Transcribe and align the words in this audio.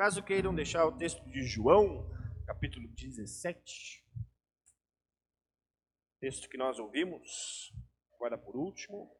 Caso 0.00 0.22
queiram 0.22 0.54
deixar 0.54 0.86
o 0.86 0.96
texto 0.96 1.22
de 1.28 1.42
João, 1.42 2.08
capítulo 2.46 2.88
17, 2.88 4.02
texto 6.18 6.48
que 6.48 6.56
nós 6.56 6.78
ouvimos, 6.78 7.70
agora 8.14 8.38
por 8.38 8.56
último. 8.56 9.14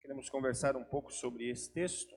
Queremos 0.00 0.30
conversar 0.30 0.74
um 0.74 0.86
pouco 0.86 1.12
sobre 1.12 1.50
esse 1.50 1.70
texto. 1.70 2.14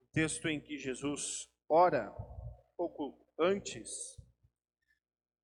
O 0.00 0.06
texto 0.10 0.48
em 0.48 0.58
que 0.58 0.78
Jesus 0.78 1.46
ora 1.68 2.10
pouco 2.78 3.22
antes 3.38 4.16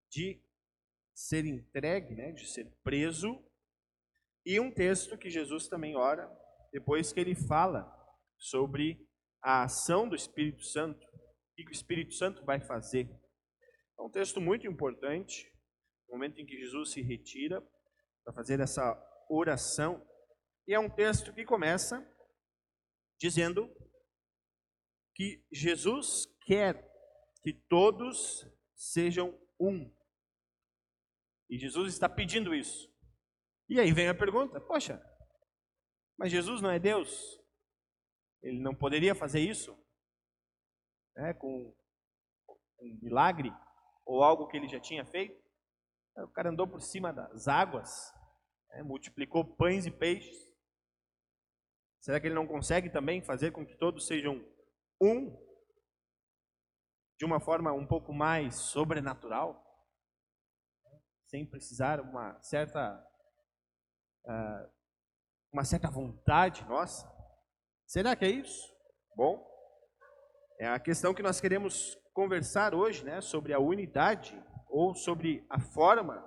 de 0.08 0.42
ser 1.14 1.44
entregue, 1.44 2.14
né, 2.14 2.32
de 2.32 2.46
ser 2.46 2.64
preso, 2.82 3.44
e 4.42 4.58
um 4.58 4.72
texto 4.72 5.18
que 5.18 5.28
Jesus 5.28 5.68
também 5.68 5.94
ora 5.94 6.26
depois 6.72 7.12
que 7.12 7.20
ele 7.20 7.34
fala 7.34 7.94
sobre 8.38 9.06
a 9.42 9.64
ação 9.64 10.08
do 10.08 10.16
Espírito 10.16 10.62
Santo, 10.64 11.06
o 11.06 11.54
que 11.56 11.68
o 11.68 11.72
Espírito 11.72 12.14
Santo 12.14 12.44
vai 12.44 12.60
fazer. 12.60 13.08
É 13.98 14.02
um 14.02 14.10
texto 14.10 14.40
muito 14.40 14.66
importante, 14.66 15.50
no 16.08 16.14
momento 16.14 16.40
em 16.40 16.46
que 16.46 16.58
Jesus 16.58 16.92
se 16.92 17.02
retira 17.02 17.60
para 18.24 18.34
fazer 18.34 18.60
essa 18.60 18.94
oração, 19.30 20.06
e 20.66 20.74
é 20.74 20.78
um 20.78 20.90
texto 20.90 21.32
que 21.32 21.44
começa 21.44 22.04
dizendo 23.18 23.72
que 25.14 25.46
Jesus 25.50 26.26
quer 26.44 26.84
que 27.42 27.52
todos 27.68 28.44
sejam 28.74 29.38
um. 29.58 29.90
E 31.48 31.58
Jesus 31.58 31.94
está 31.94 32.08
pedindo 32.08 32.54
isso. 32.54 32.92
E 33.68 33.80
aí 33.80 33.92
vem 33.92 34.08
a 34.08 34.14
pergunta: 34.14 34.60
poxa, 34.60 35.00
mas 36.18 36.30
Jesus 36.30 36.60
não 36.60 36.70
é 36.70 36.78
Deus? 36.78 37.40
Ele 38.42 38.60
não 38.60 38.74
poderia 38.74 39.14
fazer 39.14 39.40
isso? 39.40 39.76
É, 41.16 41.32
com 41.32 41.74
um 42.80 42.98
milagre? 43.02 43.52
Ou 44.04 44.22
algo 44.22 44.46
que 44.48 44.56
ele 44.56 44.68
já 44.68 44.78
tinha 44.78 45.04
feito? 45.04 45.40
O 46.16 46.28
cara 46.28 46.50
andou 46.50 46.66
por 46.66 46.80
cima 46.80 47.12
das 47.12 47.46
águas, 47.46 48.12
é, 48.72 48.82
multiplicou 48.82 49.44
pães 49.44 49.84
e 49.84 49.90
peixes. 49.90 50.46
Será 52.00 52.20
que 52.20 52.26
ele 52.26 52.34
não 52.34 52.46
consegue 52.46 52.88
também 52.88 53.22
fazer 53.22 53.50
com 53.50 53.66
que 53.66 53.76
todos 53.76 54.06
sejam 54.06 54.44
um? 55.00 55.36
De 57.18 57.24
uma 57.24 57.40
forma 57.40 57.72
um 57.72 57.86
pouco 57.86 58.12
mais 58.12 58.56
sobrenatural? 58.56 59.62
Sem 61.26 61.44
precisar 61.44 62.00
uma 62.00 62.40
certa 62.42 63.04
uh, 64.24 64.76
uma 65.52 65.64
certa 65.64 65.90
vontade 65.90 66.64
nossa? 66.66 67.15
Será 67.86 68.16
que 68.16 68.24
é 68.24 68.30
isso? 68.30 68.74
Bom, 69.14 69.46
é 70.58 70.66
a 70.66 70.78
questão 70.80 71.14
que 71.14 71.22
nós 71.22 71.40
queremos 71.40 71.94
conversar 72.12 72.74
hoje, 72.74 73.04
né, 73.04 73.20
sobre 73.20 73.52
a 73.52 73.60
unidade 73.60 74.36
ou 74.68 74.92
sobre 74.92 75.46
a 75.48 75.60
forma 75.60 76.20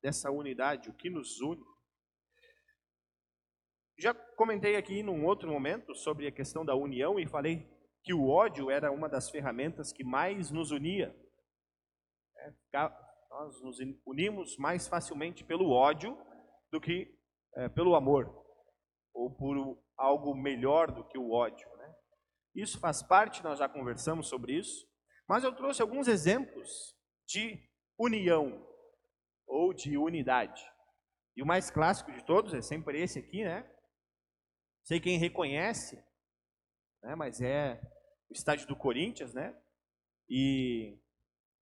dessa 0.00 0.30
unidade, 0.30 0.88
o 0.88 0.94
que 0.94 1.10
nos 1.10 1.38
une. 1.40 1.62
Já 3.98 4.14
comentei 4.14 4.74
aqui 4.76 5.02
num 5.02 5.26
outro 5.26 5.50
momento 5.50 5.94
sobre 5.94 6.26
a 6.26 6.32
questão 6.32 6.64
da 6.64 6.74
união 6.74 7.20
e 7.20 7.28
falei 7.28 7.70
que 8.02 8.14
o 8.14 8.28
ódio 8.28 8.70
era 8.70 8.90
uma 8.90 9.08
das 9.08 9.28
ferramentas 9.28 9.92
que 9.92 10.02
mais 10.02 10.50
nos 10.50 10.70
unia. 10.70 11.14
É, 12.38 12.52
nós 13.30 13.60
nos 13.60 13.76
unimos 14.06 14.56
mais 14.56 14.88
facilmente 14.88 15.44
pelo 15.44 15.70
ódio 15.70 16.16
do 16.70 16.80
que 16.80 17.14
é, 17.54 17.68
pelo 17.68 17.94
amor 17.94 18.42
ou 19.14 19.30
por 19.30 19.78
algo 19.96 20.34
melhor 20.34 20.90
do 20.90 21.04
que 21.04 21.18
o 21.18 21.32
ódio. 21.32 21.68
Né? 21.76 21.94
Isso 22.54 22.78
faz 22.78 23.02
parte, 23.02 23.42
nós 23.42 23.58
já 23.58 23.68
conversamos 23.68 24.28
sobre 24.28 24.54
isso, 24.58 24.86
mas 25.28 25.44
eu 25.44 25.54
trouxe 25.54 25.80
alguns 25.80 26.08
exemplos 26.08 26.96
de 27.26 27.58
união 27.98 28.66
ou 29.46 29.72
de 29.72 29.96
unidade. 29.96 30.62
E 31.36 31.42
o 31.42 31.46
mais 31.46 31.70
clássico 31.70 32.12
de 32.12 32.24
todos 32.24 32.52
é 32.52 32.60
sempre 32.60 33.00
esse 33.00 33.18
aqui, 33.18 33.44
né? 33.44 33.68
Sei 34.84 35.00
quem 35.00 35.16
reconhece, 35.16 35.96
né? 37.02 37.14
mas 37.14 37.40
é 37.40 37.80
o 38.28 38.32
estádio 38.32 38.66
do 38.66 38.76
Corinthians, 38.76 39.32
né? 39.32 39.56
E 40.28 40.98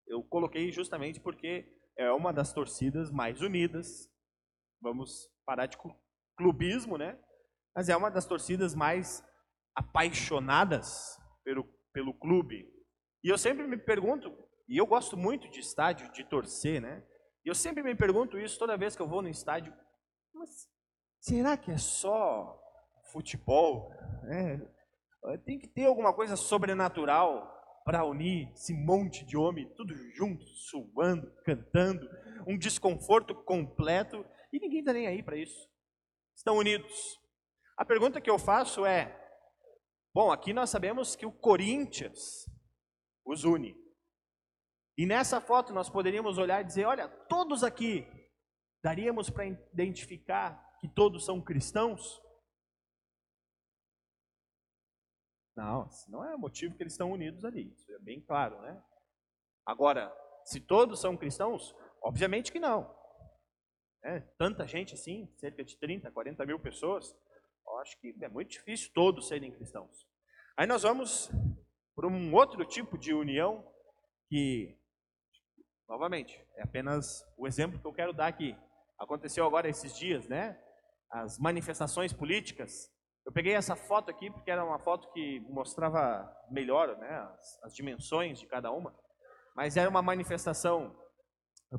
eu 0.06 0.22
coloquei 0.24 0.72
justamente 0.72 1.20
porque 1.20 1.80
é 1.96 2.10
uma 2.10 2.32
das 2.32 2.52
torcidas 2.52 3.10
mais 3.10 3.40
unidas. 3.40 4.10
Vamos 4.80 5.30
parar 5.44 5.66
de 5.66 5.76
clubismo, 6.36 6.96
né? 6.96 7.20
Mas 7.74 7.88
é 7.88 7.96
uma 7.96 8.10
das 8.10 8.26
torcidas 8.26 8.74
mais 8.74 9.22
apaixonadas 9.74 11.18
pelo, 11.44 11.64
pelo 11.92 12.14
clube. 12.14 12.68
E 13.22 13.28
eu 13.28 13.38
sempre 13.38 13.66
me 13.66 13.76
pergunto, 13.76 14.32
e 14.68 14.76
eu 14.76 14.86
gosto 14.86 15.16
muito 15.16 15.48
de 15.50 15.60
estádio, 15.60 16.10
de 16.12 16.24
torcer, 16.24 16.80
né? 16.80 17.04
E 17.44 17.48
eu 17.48 17.54
sempre 17.54 17.82
me 17.82 17.94
pergunto 17.94 18.38
isso 18.38 18.58
toda 18.58 18.76
vez 18.76 18.94
que 18.94 19.02
eu 19.02 19.08
vou 19.08 19.22
no 19.22 19.28
estádio, 19.28 19.72
mas 20.34 20.68
será 21.20 21.56
que 21.56 21.70
é 21.70 21.78
só 21.78 22.58
futebol? 23.12 23.92
É, 24.28 25.36
tem 25.38 25.58
que 25.58 25.68
ter 25.68 25.86
alguma 25.86 26.14
coisa 26.14 26.36
sobrenatural 26.36 27.56
para 27.84 28.04
unir 28.04 28.50
esse 28.52 28.72
monte 28.74 29.24
de 29.24 29.36
homem, 29.36 29.68
tudo 29.76 29.94
junto, 30.14 30.44
suando, 30.46 31.32
cantando, 31.44 32.08
um 32.46 32.56
desconforto 32.58 33.34
completo, 33.34 34.24
e 34.52 34.58
ninguém 34.58 34.80
está 34.80 34.92
nem 34.92 35.06
aí 35.06 35.22
para 35.22 35.36
isso. 35.36 35.68
Estão 36.36 36.56
unidos. 36.56 37.19
A 37.80 37.84
pergunta 37.86 38.20
que 38.20 38.28
eu 38.28 38.38
faço 38.38 38.84
é: 38.84 39.18
bom, 40.12 40.30
aqui 40.30 40.52
nós 40.52 40.68
sabemos 40.68 41.16
que 41.16 41.24
o 41.24 41.32
Corinthians 41.32 42.44
os 43.24 43.44
une. 43.44 43.74
E 44.98 45.06
nessa 45.06 45.40
foto 45.40 45.72
nós 45.72 45.88
poderíamos 45.88 46.36
olhar 46.36 46.60
e 46.60 46.64
dizer: 46.64 46.84
olha, 46.84 47.08
todos 47.08 47.64
aqui, 47.64 48.06
daríamos 48.84 49.30
para 49.30 49.46
identificar 49.46 50.76
que 50.78 50.88
todos 50.88 51.24
são 51.24 51.40
cristãos? 51.40 52.20
Não, 55.56 55.88
não 56.08 56.22
é 56.22 56.34
o 56.34 56.38
motivo 56.38 56.76
que 56.76 56.82
eles 56.82 56.92
estão 56.92 57.10
unidos 57.10 57.46
ali, 57.46 57.72
isso 57.72 57.90
é 57.92 57.98
bem 57.98 58.20
claro, 58.20 58.60
né? 58.60 58.82
Agora, 59.64 60.14
se 60.44 60.60
todos 60.60 61.00
são 61.00 61.16
cristãos, 61.16 61.74
obviamente 62.02 62.52
que 62.52 62.60
não. 62.60 62.94
É, 64.02 64.20
tanta 64.38 64.66
gente 64.66 64.94
assim, 64.94 65.34
cerca 65.38 65.64
de 65.64 65.78
30, 65.78 66.10
40 66.10 66.44
mil 66.44 66.60
pessoas, 66.60 67.14
eu 67.70 67.78
acho 67.78 67.98
que 68.00 68.14
é 68.20 68.28
muito 68.28 68.50
difícil 68.50 68.90
todos 68.92 69.28
serem 69.28 69.52
cristãos. 69.52 70.06
Aí 70.56 70.66
nós 70.66 70.82
vamos 70.82 71.30
para 71.94 72.06
um 72.06 72.34
outro 72.34 72.64
tipo 72.64 72.98
de 72.98 73.14
união 73.14 73.64
que, 74.28 74.76
novamente, 75.88 76.44
é 76.56 76.62
apenas 76.62 77.24
o 77.36 77.46
exemplo 77.46 77.80
que 77.80 77.86
eu 77.86 77.92
quero 77.92 78.12
dar 78.12 78.26
aqui. 78.26 78.56
Aconteceu 78.98 79.46
agora 79.46 79.68
esses 79.68 79.96
dias, 79.96 80.28
né? 80.28 80.60
As 81.10 81.38
manifestações 81.38 82.12
políticas. 82.12 82.92
Eu 83.24 83.32
peguei 83.32 83.54
essa 83.54 83.76
foto 83.76 84.10
aqui 84.10 84.30
porque 84.30 84.50
era 84.50 84.64
uma 84.64 84.78
foto 84.78 85.10
que 85.12 85.40
mostrava 85.48 86.30
melhor, 86.50 86.96
né? 86.98 87.10
As, 87.10 87.64
as 87.64 87.74
dimensões 87.74 88.38
de 88.38 88.46
cada 88.46 88.70
uma. 88.70 88.94
Mas 89.54 89.76
era 89.76 89.88
uma 89.88 90.02
manifestação 90.02 90.96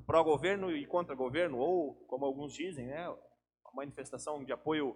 pró-governo 0.05 0.71
e 0.71 0.85
contra-governo, 0.87 1.57
ou, 1.57 1.95
como 2.07 2.25
alguns 2.25 2.53
dizem, 2.53 2.87
né? 2.87 3.09
Uma 3.09 3.73
manifestação 3.75 4.43
de 4.43 4.51
apoio 4.51 4.95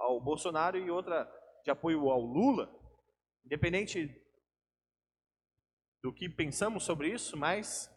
ao 0.00 0.20
Bolsonaro 0.20 0.78
e 0.78 0.90
outra 0.90 1.30
de 1.64 1.70
apoio 1.70 2.10
ao 2.10 2.20
Lula, 2.20 2.70
independente 3.44 4.20
do 6.02 6.12
que 6.12 6.28
pensamos 6.28 6.84
sobre 6.84 7.08
isso, 7.08 7.36
mas 7.36 7.90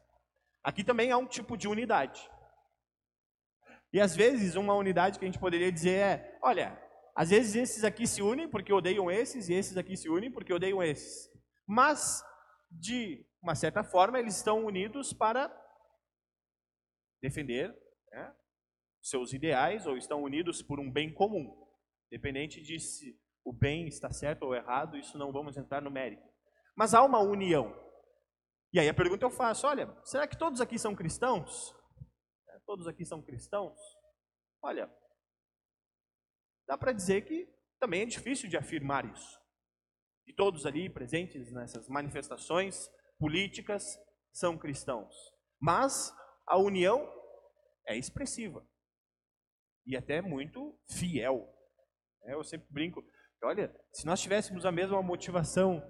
aqui 0.63 0.83
também 0.83 1.11
há 1.11 1.17
um 1.17 1.27
tipo 1.27 1.57
de 1.57 1.67
unidade. 1.67 2.29
E 3.91 3.99
às 4.01 4.15
vezes 4.15 4.55
uma 4.55 4.73
unidade 4.73 5.19
que 5.19 5.25
a 5.25 5.27
gente 5.27 5.39
poderia 5.39 5.71
dizer 5.71 5.99
é, 5.99 6.39
olha, 6.41 6.81
às 7.15 7.29
vezes 7.29 7.55
esses 7.55 7.83
aqui 7.83 8.07
se 8.07 8.21
unem 8.21 8.49
porque 8.49 8.73
odeiam 8.73 9.09
esses 9.09 9.49
e 9.49 9.53
esses 9.53 9.77
aqui 9.77 9.95
se 9.95 10.09
unem 10.09 10.31
porque 10.31 10.53
odeiam 10.53 10.81
esses. 10.81 11.29
Mas 11.65 12.23
de 12.71 13.25
uma 13.41 13.55
certa 13.55 13.83
forma 13.83 14.19
eles 14.19 14.35
estão 14.35 14.65
unidos 14.65 15.13
para 15.13 15.51
defender 17.21 17.73
né, 18.11 18.35
seus 19.01 19.31
ideais 19.31 19.85
ou 19.85 19.95
estão 19.95 20.23
unidos 20.23 20.61
por 20.61 20.79
um 20.79 20.91
bem 20.91 21.13
comum. 21.13 21.62
Independente 22.13 22.61
de 22.61 22.79
se 22.79 23.19
o 23.43 23.51
bem 23.51 23.87
está 23.87 24.11
certo 24.11 24.43
ou 24.43 24.53
errado, 24.53 24.95
isso 24.95 25.17
não 25.17 25.31
vamos 25.31 25.57
entrar 25.57 25.81
no 25.81 25.89
mérito. 25.89 26.23
Mas 26.75 26.93
há 26.93 27.03
uma 27.03 27.19
união. 27.19 27.73
E 28.71 28.79
aí 28.79 28.87
a 28.87 28.93
pergunta 28.93 29.25
eu 29.25 29.31
faço: 29.31 29.65
olha, 29.65 29.91
será 30.03 30.27
que 30.27 30.37
todos 30.37 30.61
aqui 30.61 30.77
são 30.77 30.95
cristãos? 30.95 31.73
É, 32.49 32.59
todos 32.67 32.87
aqui 32.87 33.03
são 33.03 33.19
cristãos? 33.19 33.79
Olha, 34.61 34.95
dá 36.67 36.77
para 36.77 36.91
dizer 36.91 37.25
que 37.25 37.51
também 37.79 38.03
é 38.03 38.05
difícil 38.05 38.47
de 38.47 38.57
afirmar 38.57 39.11
isso. 39.11 39.41
E 40.27 40.33
todos 40.33 40.67
ali 40.67 40.91
presentes 40.91 41.51
nessas 41.51 41.89
manifestações 41.89 42.91
políticas 43.17 43.97
são 44.31 44.55
cristãos. 44.55 45.15
Mas 45.59 46.15
a 46.45 46.59
união 46.59 47.11
é 47.87 47.97
expressiva 47.97 48.63
e 49.83 49.97
até 49.97 50.21
muito 50.21 50.79
fiel. 50.87 51.51
É, 52.25 52.33
eu 52.33 52.43
sempre 52.43 52.67
brinco, 52.69 53.03
Olha, 53.45 53.75
se 53.91 54.05
nós 54.05 54.21
tivéssemos 54.21 54.65
a 54.65 54.71
mesma 54.71 55.03
motivação 55.03 55.83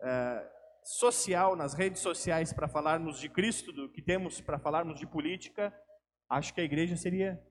é, 0.00 0.52
social 0.84 1.56
nas 1.56 1.74
redes 1.74 2.00
sociais 2.00 2.52
para 2.52 2.68
falarmos 2.68 3.18
de 3.18 3.28
Cristo 3.28 3.72
do 3.72 3.90
que 3.90 4.00
temos 4.00 4.40
para 4.40 4.60
falarmos 4.60 5.00
de 5.00 5.08
política, 5.08 5.76
acho 6.28 6.54
que 6.54 6.60
a 6.60 6.64
igreja 6.64 6.96
seria 6.96 7.44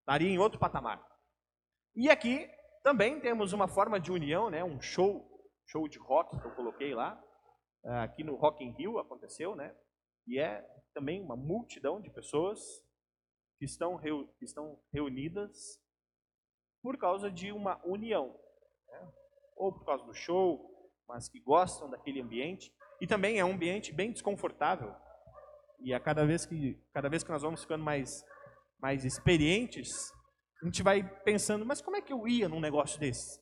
estaria 0.00 0.28
em 0.28 0.38
outro 0.38 0.58
patamar. 0.58 1.00
E 1.94 2.10
aqui 2.10 2.50
também 2.82 3.20
temos 3.20 3.52
uma 3.52 3.68
forma 3.68 4.00
de 4.00 4.10
união, 4.10 4.50
né? 4.50 4.64
Um 4.64 4.80
show, 4.80 5.24
show 5.68 5.86
de 5.86 5.98
rock 6.00 6.36
que 6.40 6.44
eu 6.44 6.54
coloquei 6.56 6.94
lá, 6.94 7.22
é, 7.84 7.98
aqui 8.00 8.24
no 8.24 8.34
Rock 8.34 8.64
in 8.64 8.72
Rio 8.72 8.98
aconteceu, 8.98 9.54
né? 9.54 9.72
E 10.26 10.40
é 10.40 10.68
também 10.92 11.22
uma 11.22 11.36
multidão 11.36 12.00
de 12.00 12.10
pessoas 12.10 12.58
que 13.56 13.64
estão, 13.64 13.98
que 13.98 14.44
estão 14.44 14.82
reunidas 14.92 15.80
por 16.88 16.96
causa 16.96 17.30
de 17.30 17.52
uma 17.52 17.78
união, 17.84 18.34
né? 18.90 19.12
ou 19.58 19.70
por 19.70 19.84
causa 19.84 20.02
do 20.06 20.14
show, 20.14 20.58
mas 21.06 21.28
que 21.28 21.38
gostam 21.38 21.90
daquele 21.90 22.22
ambiente. 22.22 22.72
E 22.98 23.06
também 23.06 23.38
é 23.38 23.44
um 23.44 23.52
ambiente 23.52 23.92
bem 23.92 24.10
desconfortável. 24.10 24.94
E 25.80 25.92
a 25.92 26.00
cada 26.00 26.24
vez 26.24 26.46
que, 26.46 26.82
cada 26.94 27.10
vez 27.10 27.22
que 27.22 27.30
nós 27.30 27.42
vamos 27.42 27.60
ficando 27.60 27.84
mais, 27.84 28.24
mais 28.80 29.04
experientes, 29.04 30.10
a 30.62 30.64
gente 30.64 30.82
vai 30.82 31.06
pensando, 31.24 31.66
mas 31.66 31.82
como 31.82 31.98
é 31.98 32.00
que 32.00 32.10
eu 32.10 32.26
ia 32.26 32.48
num 32.48 32.58
negócio 32.58 32.98
desse? 32.98 33.38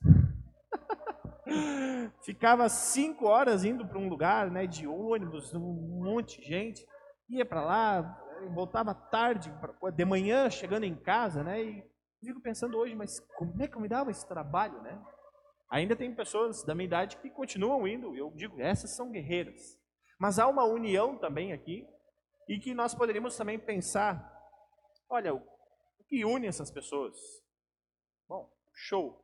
Ficava 2.27 2.69
cinco 2.69 3.27
horas 3.27 3.65
indo 3.65 3.87
para 3.87 3.99
um 4.01 4.09
lugar, 4.09 4.51
né, 4.51 4.67
de 4.67 4.89
ônibus, 4.89 5.55
um 5.55 6.03
monte 6.03 6.41
de 6.41 6.49
gente, 6.49 6.85
ia 7.29 7.47
para 7.47 7.65
lá, 7.65 8.21
voltava 8.53 8.93
tarde, 8.93 9.55
de 9.95 10.05
manhã, 10.05 10.51
chegando 10.51 10.83
em 10.83 10.97
casa, 10.97 11.45
né, 11.45 11.63
e 11.63 11.96
fico 12.26 12.40
pensando 12.40 12.76
hoje, 12.76 12.94
mas 12.94 13.20
como 13.37 13.62
é 13.62 13.69
que 13.69 13.76
eu 13.76 13.81
me 13.81 13.88
dava 13.88 14.11
esse 14.11 14.26
trabalho, 14.26 14.81
né? 14.82 15.02
Ainda 15.70 15.96
tem 15.96 16.14
pessoas 16.14 16.62
da 16.64 16.75
minha 16.75 16.87
idade 16.87 17.17
que 17.17 17.31
continuam 17.31 17.87
indo, 17.88 18.14
eu 18.14 18.31
digo, 18.32 18.61
essas 18.61 18.94
são 18.94 19.11
guerreiras. 19.11 19.78
Mas 20.19 20.38
há 20.38 20.46
uma 20.46 20.64
união 20.64 21.19
também 21.19 21.52
aqui, 21.52 21.87
e 22.49 22.58
que 22.58 22.75
nós 22.75 22.94
poderíamos 22.94 23.37
também 23.37 23.58
pensar, 23.58 24.32
olha, 25.08 25.34
o 25.34 25.43
que 26.08 26.25
une 26.25 26.46
essas 26.46 26.70
pessoas? 26.70 27.17
Bom, 28.28 28.50
show. 28.75 29.20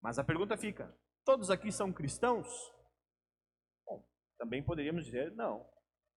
Mas 0.00 0.18
a 0.18 0.24
pergunta 0.24 0.56
fica, 0.56 0.92
todos 1.24 1.50
aqui 1.50 1.70
são 1.70 1.92
cristãos? 1.92 2.48
Bom, 3.86 4.04
também 4.38 4.64
poderíamos 4.64 5.04
dizer, 5.04 5.30
não, 5.36 5.64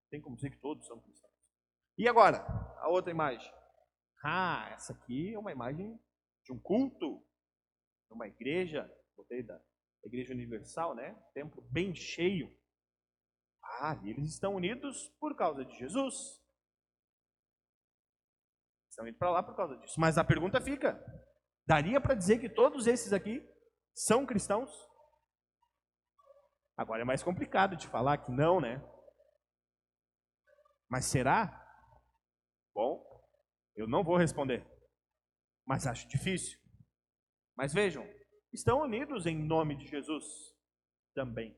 tem 0.10 0.20
como 0.20 0.36
dizer 0.36 0.50
que 0.50 0.60
todos 0.60 0.86
são 0.88 1.00
cristãos. 1.00 1.34
E 1.98 2.10
agora, 2.10 2.38
a 2.80 2.90
outra 2.90 3.12
imagem. 3.12 3.54
Ah, 4.24 4.70
essa 4.74 4.94
aqui 4.94 5.34
é 5.34 5.40
uma 5.40 5.52
imagem 5.52 6.00
de 6.44 6.52
um 6.52 6.60
culto, 6.60 7.24
de 8.08 8.14
uma 8.14 8.28
igreja, 8.28 8.92
botei 9.16 9.44
da 9.44 9.60
Igreja 10.04 10.34
Universal, 10.34 10.96
né? 10.96 11.16
Templo 11.34 11.62
bem 11.72 11.94
cheio. 11.96 12.56
Ah, 13.82 14.00
e 14.04 14.10
eles 14.12 14.32
estão 14.32 14.56
unidos 14.56 15.10
por 15.20 15.36
causa 15.36 15.66
de 15.66 15.76
Jesus. 15.78 16.42
Estão 18.90 19.08
indo 19.08 19.18
para 19.18 19.32
lá 19.32 19.44
por 19.44 19.56
causa 19.56 19.76
disso. 19.78 20.00
Mas 20.00 20.18
a 20.18 20.24
pergunta 20.24 20.62
fica: 20.62 21.04
daria 21.66 22.00
para 22.00 22.14
dizer 22.16 22.40
que 22.40 22.48
todos 22.48 22.88
esses 22.88 23.12
aqui 23.12 23.44
são 23.94 24.26
cristãos? 24.26 24.70
Agora 26.78 27.02
é 27.02 27.06
mais 27.06 27.24
complicado 27.24 27.76
de 27.76 27.88
falar 27.88 28.18
que 28.20 28.32
não, 28.32 28.62
né? 28.62 28.82
Mas 30.90 31.06
será? 31.06 31.65
Eu 33.76 33.88
não 33.88 34.04
vou 34.04 34.18
responder. 34.18 34.66
Mas 35.66 35.86
acho 35.88 36.08
difícil. 36.08 36.60
Mas 37.56 37.74
vejam, 37.74 38.08
estão 38.54 38.82
unidos 38.82 39.26
em 39.26 39.36
nome 39.36 39.76
de 39.76 39.88
Jesus 39.88 40.26
também. 41.14 41.58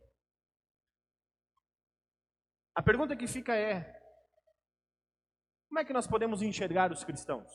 A 2.75 2.81
pergunta 2.81 3.15
que 3.15 3.27
fica 3.27 3.55
é: 3.55 3.97
como 5.67 5.79
é 5.79 5.85
que 5.85 5.93
nós 5.93 6.07
podemos 6.07 6.41
enxergar 6.41 6.91
os 6.91 7.03
cristãos? 7.03 7.51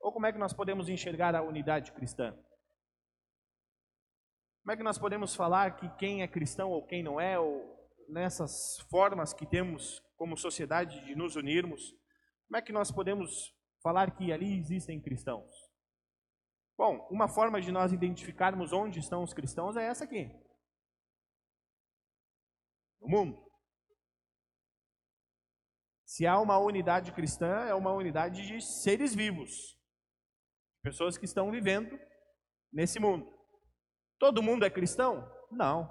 Ou 0.00 0.12
como 0.12 0.26
é 0.26 0.32
que 0.32 0.38
nós 0.38 0.52
podemos 0.52 0.88
enxergar 0.88 1.34
a 1.34 1.42
unidade 1.42 1.92
cristã? 1.92 2.32
Como 4.62 4.72
é 4.72 4.76
que 4.76 4.82
nós 4.82 4.98
podemos 4.98 5.34
falar 5.34 5.76
que 5.76 5.88
quem 5.96 6.22
é 6.22 6.28
cristão 6.28 6.70
ou 6.70 6.86
quem 6.86 7.02
não 7.02 7.20
é, 7.20 7.38
ou 7.38 7.72
nessas 8.08 8.78
formas 8.90 9.32
que 9.32 9.46
temos 9.46 10.00
como 10.16 10.36
sociedade 10.36 11.04
de 11.04 11.16
nos 11.16 11.34
unirmos, 11.34 11.94
como 12.52 12.58
é 12.58 12.62
que 12.62 12.72
nós 12.72 12.92
podemos 12.92 13.56
falar 13.82 14.14
que 14.14 14.30
ali 14.30 14.58
existem 14.58 15.00
cristãos? 15.00 15.50
Bom, 16.76 17.08
uma 17.10 17.26
forma 17.26 17.62
de 17.62 17.72
nós 17.72 17.94
identificarmos 17.94 18.74
onde 18.74 18.98
estão 18.98 19.22
os 19.22 19.32
cristãos 19.32 19.74
é 19.74 19.86
essa 19.86 20.04
aqui. 20.04 20.30
No 23.00 23.08
mundo. 23.08 23.50
Se 26.04 26.26
há 26.26 26.38
uma 26.38 26.58
unidade 26.58 27.10
cristã, 27.12 27.64
é 27.64 27.74
uma 27.74 27.90
unidade 27.90 28.46
de 28.46 28.60
seres 28.60 29.14
vivos. 29.14 29.74
Pessoas 30.82 31.16
que 31.16 31.24
estão 31.24 31.50
vivendo 31.50 31.98
nesse 32.70 33.00
mundo. 33.00 33.32
Todo 34.18 34.42
mundo 34.42 34.66
é 34.66 34.68
cristão? 34.68 35.26
Não. 35.50 35.90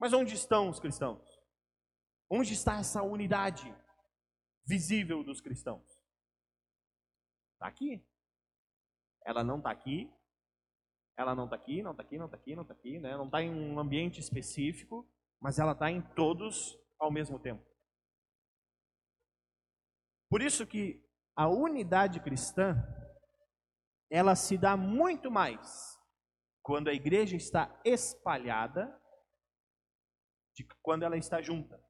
Mas 0.00 0.14
onde 0.14 0.34
estão 0.34 0.70
os 0.70 0.80
cristãos? 0.80 1.22
Onde 2.30 2.54
está 2.54 2.78
essa 2.78 3.02
unidade 3.02 3.70
visível 4.64 5.22
dos 5.22 5.40
cristãos? 5.40 5.86
Está 7.54 7.66
aqui. 7.66 8.04
Ela 9.24 9.44
não 9.44 9.58
está 9.58 9.70
aqui, 9.70 10.12
ela 11.16 11.34
não 11.34 11.44
está 11.44 11.56
aqui, 11.56 11.82
não 11.82 11.92
está 11.92 12.02
aqui, 12.02 12.18
não 12.18 12.26
está 12.26 12.36
aqui, 12.36 12.54
não 12.56 12.62
está 12.62 12.74
aqui, 12.74 12.98
né? 12.98 13.16
não 13.16 13.26
está 13.26 13.42
em 13.42 13.50
um 13.50 13.78
ambiente 13.78 14.18
específico, 14.18 15.08
mas 15.40 15.58
ela 15.58 15.72
está 15.72 15.90
em 15.90 16.02
todos 16.14 16.76
ao 16.98 17.10
mesmo 17.10 17.38
tempo. 17.38 17.64
Por 20.28 20.42
isso 20.42 20.66
que 20.66 21.04
a 21.36 21.48
unidade 21.48 22.20
cristã, 22.20 22.76
ela 24.10 24.34
se 24.34 24.58
dá 24.58 24.76
muito 24.76 25.30
mais 25.30 25.98
quando 26.62 26.88
a 26.88 26.94
igreja 26.94 27.36
está 27.36 27.80
espalhada 27.84 28.98
de 30.54 30.64
quando 30.82 31.02
ela 31.02 31.16
está 31.16 31.40
junta. 31.40 31.82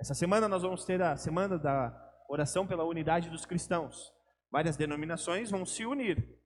Essa 0.00 0.14
semana 0.14 0.48
nós 0.48 0.62
vamos 0.62 0.84
ter 0.84 1.00
a 1.00 1.16
semana 1.16 1.58
da 1.58 1.92
oração 2.28 2.66
pela 2.66 2.84
unidade 2.84 3.30
dos 3.30 3.44
cristãos 3.46 4.12
várias 4.52 4.76
denominações 4.76 5.50
vão 5.50 5.64
se 5.64 5.86
unir 5.86 6.38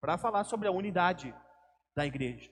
para 0.00 0.16
falar 0.16 0.44
sobre 0.44 0.68
a 0.68 0.70
unidade 0.70 1.34
da 1.94 2.06
igreja. 2.06 2.50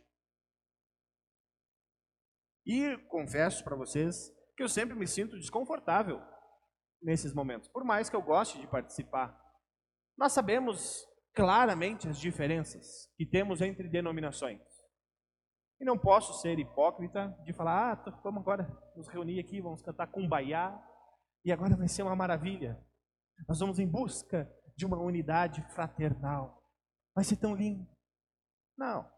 E 2.66 2.98
confesso 3.08 3.62
para 3.62 3.76
vocês 3.76 4.30
que 4.56 4.62
eu 4.62 4.68
sempre 4.68 4.96
me 4.96 5.06
sinto 5.06 5.38
desconfortável 5.38 6.20
nesses 7.00 7.32
momentos, 7.32 7.68
por 7.68 7.84
mais 7.84 8.10
que 8.10 8.16
eu 8.16 8.20
goste 8.20 8.60
de 8.60 8.66
participar. 8.66 9.40
Nós 10.18 10.32
sabemos 10.32 11.06
claramente 11.32 12.08
as 12.08 12.18
diferenças 12.18 13.08
que 13.16 13.24
temos 13.24 13.62
entre 13.62 13.88
denominações. 13.88 14.60
E 15.80 15.84
não 15.84 15.96
posso 15.96 16.40
ser 16.40 16.58
hipócrita 16.58 17.28
de 17.44 17.52
falar, 17.52 17.92
ah, 17.92 18.20
vamos 18.22 18.40
agora 18.40 18.66
nos 18.96 19.06
reunir 19.08 19.38
aqui, 19.38 19.60
vamos 19.60 19.80
cantar 19.80 20.08
Kumbaya, 20.08 20.76
e 21.44 21.52
agora 21.52 21.76
vai 21.76 21.88
ser 21.88 22.02
uma 22.02 22.16
maravilha. 22.16 22.84
Nós 23.48 23.60
vamos 23.60 23.78
em 23.78 23.86
busca 23.86 24.50
de 24.76 24.84
uma 24.84 24.98
unidade 24.98 25.62
fraternal. 25.72 26.62
Vai 27.14 27.24
ser 27.24 27.36
tão 27.36 27.54
lindo. 27.54 27.88
Não. 28.76 29.08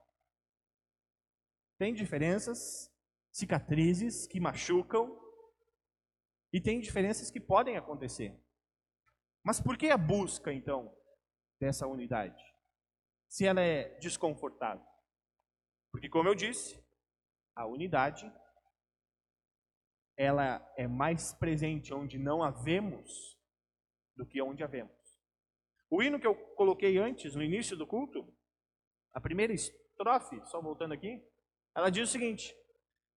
Tem 1.78 1.94
diferenças, 1.94 2.90
cicatrizes 3.32 4.26
que 4.26 4.38
machucam, 4.38 5.18
e 6.52 6.60
tem 6.60 6.80
diferenças 6.80 7.30
que 7.30 7.40
podem 7.40 7.76
acontecer. 7.76 8.38
Mas 9.44 9.60
por 9.60 9.78
que 9.78 9.88
a 9.88 9.96
busca, 9.96 10.52
então, 10.52 10.94
dessa 11.60 11.86
unidade? 11.86 12.42
Se 13.28 13.46
ela 13.46 13.60
é 13.60 13.96
desconfortável? 13.98 14.84
Porque, 15.90 16.08
como 16.08 16.28
eu 16.28 16.34
disse, 16.34 16.82
a 17.56 17.66
unidade 17.66 18.30
ela 20.16 20.60
é 20.76 20.86
mais 20.86 21.32
presente 21.32 21.94
onde 21.94 22.18
não 22.18 22.42
havemos 22.42 23.38
do 24.14 24.26
que 24.26 24.42
onde 24.42 24.62
havemos. 24.62 24.94
O 25.90 26.02
hino 26.02 26.20
que 26.20 26.26
eu 26.26 26.34
coloquei 26.54 26.98
antes, 26.98 27.34
no 27.34 27.42
início 27.42 27.76
do 27.76 27.86
culto, 27.86 28.30
a 29.14 29.20
primeira 29.20 29.52
estrofe, 29.52 30.40
só 30.46 30.60
voltando 30.60 30.92
aqui, 30.92 31.26
ela 31.74 31.90
diz 31.90 32.08
o 32.08 32.12
seguinte: 32.12 32.54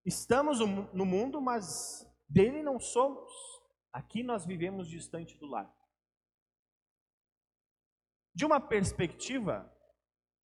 Estamos 0.06 0.60
no 0.60 1.06
mundo, 1.06 1.42
mas 1.42 2.06
dele 2.28 2.64
não 2.64 2.80
somos. 2.80 3.32
Aqui 3.92 4.24
nós 4.24 4.46
vivemos 4.46 4.90
distante 4.90 5.38
do 5.38 5.46
lar. 5.46 5.72
De 8.34 8.46
uma 8.46 8.60
perspectiva, 8.60 9.72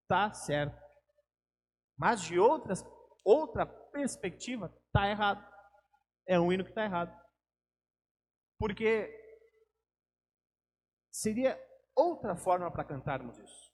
tá 0.06 0.32
certo. 0.32 0.87
Mas 1.98 2.22
de 2.22 2.38
outras, 2.38 2.84
outra 3.24 3.66
perspectiva, 3.66 4.72
tá 4.92 5.08
errado. 5.08 5.44
É 6.26 6.38
um 6.38 6.52
hino 6.52 6.62
que 6.62 6.70
está 6.70 6.84
errado. 6.84 7.14
Porque 8.58 9.10
seria 11.10 11.60
outra 11.96 12.36
forma 12.36 12.70
para 12.70 12.84
cantarmos 12.84 13.38
isso. 13.38 13.72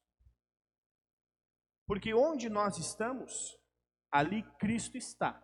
Porque 1.86 2.14
onde 2.14 2.48
nós 2.48 2.78
estamos, 2.78 3.54
ali 4.10 4.42
Cristo 4.58 4.96
está. 4.96 5.42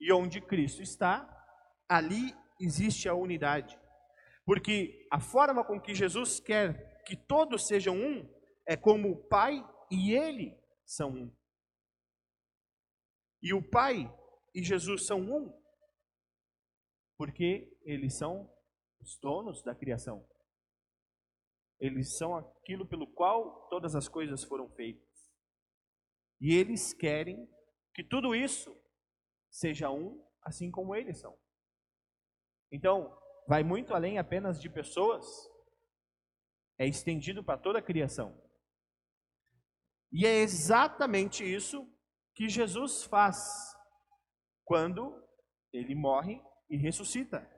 E 0.00 0.12
onde 0.12 0.40
Cristo 0.40 0.82
está, 0.82 1.28
ali 1.88 2.34
existe 2.60 3.08
a 3.08 3.14
unidade. 3.14 3.78
Porque 4.44 5.06
a 5.12 5.20
forma 5.20 5.64
com 5.64 5.80
que 5.80 5.94
Jesus 5.94 6.40
quer 6.40 7.04
que 7.04 7.16
todos 7.16 7.66
sejam 7.66 7.96
um 7.96 8.28
é 8.66 8.76
como 8.76 9.10
o 9.10 9.28
Pai 9.28 9.64
e 9.90 10.12
Ele 10.12 10.60
são 10.84 11.10
um. 11.10 11.41
E 13.42 13.52
o 13.52 13.62
Pai 13.62 14.08
e 14.54 14.62
Jesus 14.62 15.06
são 15.06 15.20
um, 15.20 15.52
porque 17.16 17.76
eles 17.82 18.16
são 18.16 18.48
os 19.00 19.18
donos 19.18 19.62
da 19.62 19.74
criação. 19.74 20.28
Eles 21.80 22.16
são 22.16 22.36
aquilo 22.36 22.86
pelo 22.86 23.06
qual 23.06 23.68
todas 23.68 23.96
as 23.96 24.08
coisas 24.08 24.44
foram 24.44 24.70
feitas. 24.70 25.08
E 26.40 26.54
eles 26.54 26.92
querem 26.92 27.48
que 27.94 28.04
tudo 28.04 28.34
isso 28.34 28.76
seja 29.50 29.90
um, 29.90 30.24
assim 30.42 30.70
como 30.70 30.94
eles 30.94 31.20
são. 31.20 31.36
Então, 32.70 33.16
vai 33.48 33.62
muito 33.62 33.94
além 33.94 34.18
apenas 34.18 34.60
de 34.60 34.70
pessoas, 34.70 35.26
é 36.78 36.86
estendido 36.86 37.44
para 37.44 37.58
toda 37.58 37.80
a 37.80 37.82
criação. 37.82 38.40
E 40.10 40.26
é 40.26 40.36
exatamente 40.38 41.44
isso 41.44 41.88
que 42.34 42.48
Jesus 42.48 43.04
faz 43.04 43.38
quando 44.64 45.22
ele 45.72 45.94
morre 45.94 46.42
e 46.68 46.76
ressuscita. 46.76 47.48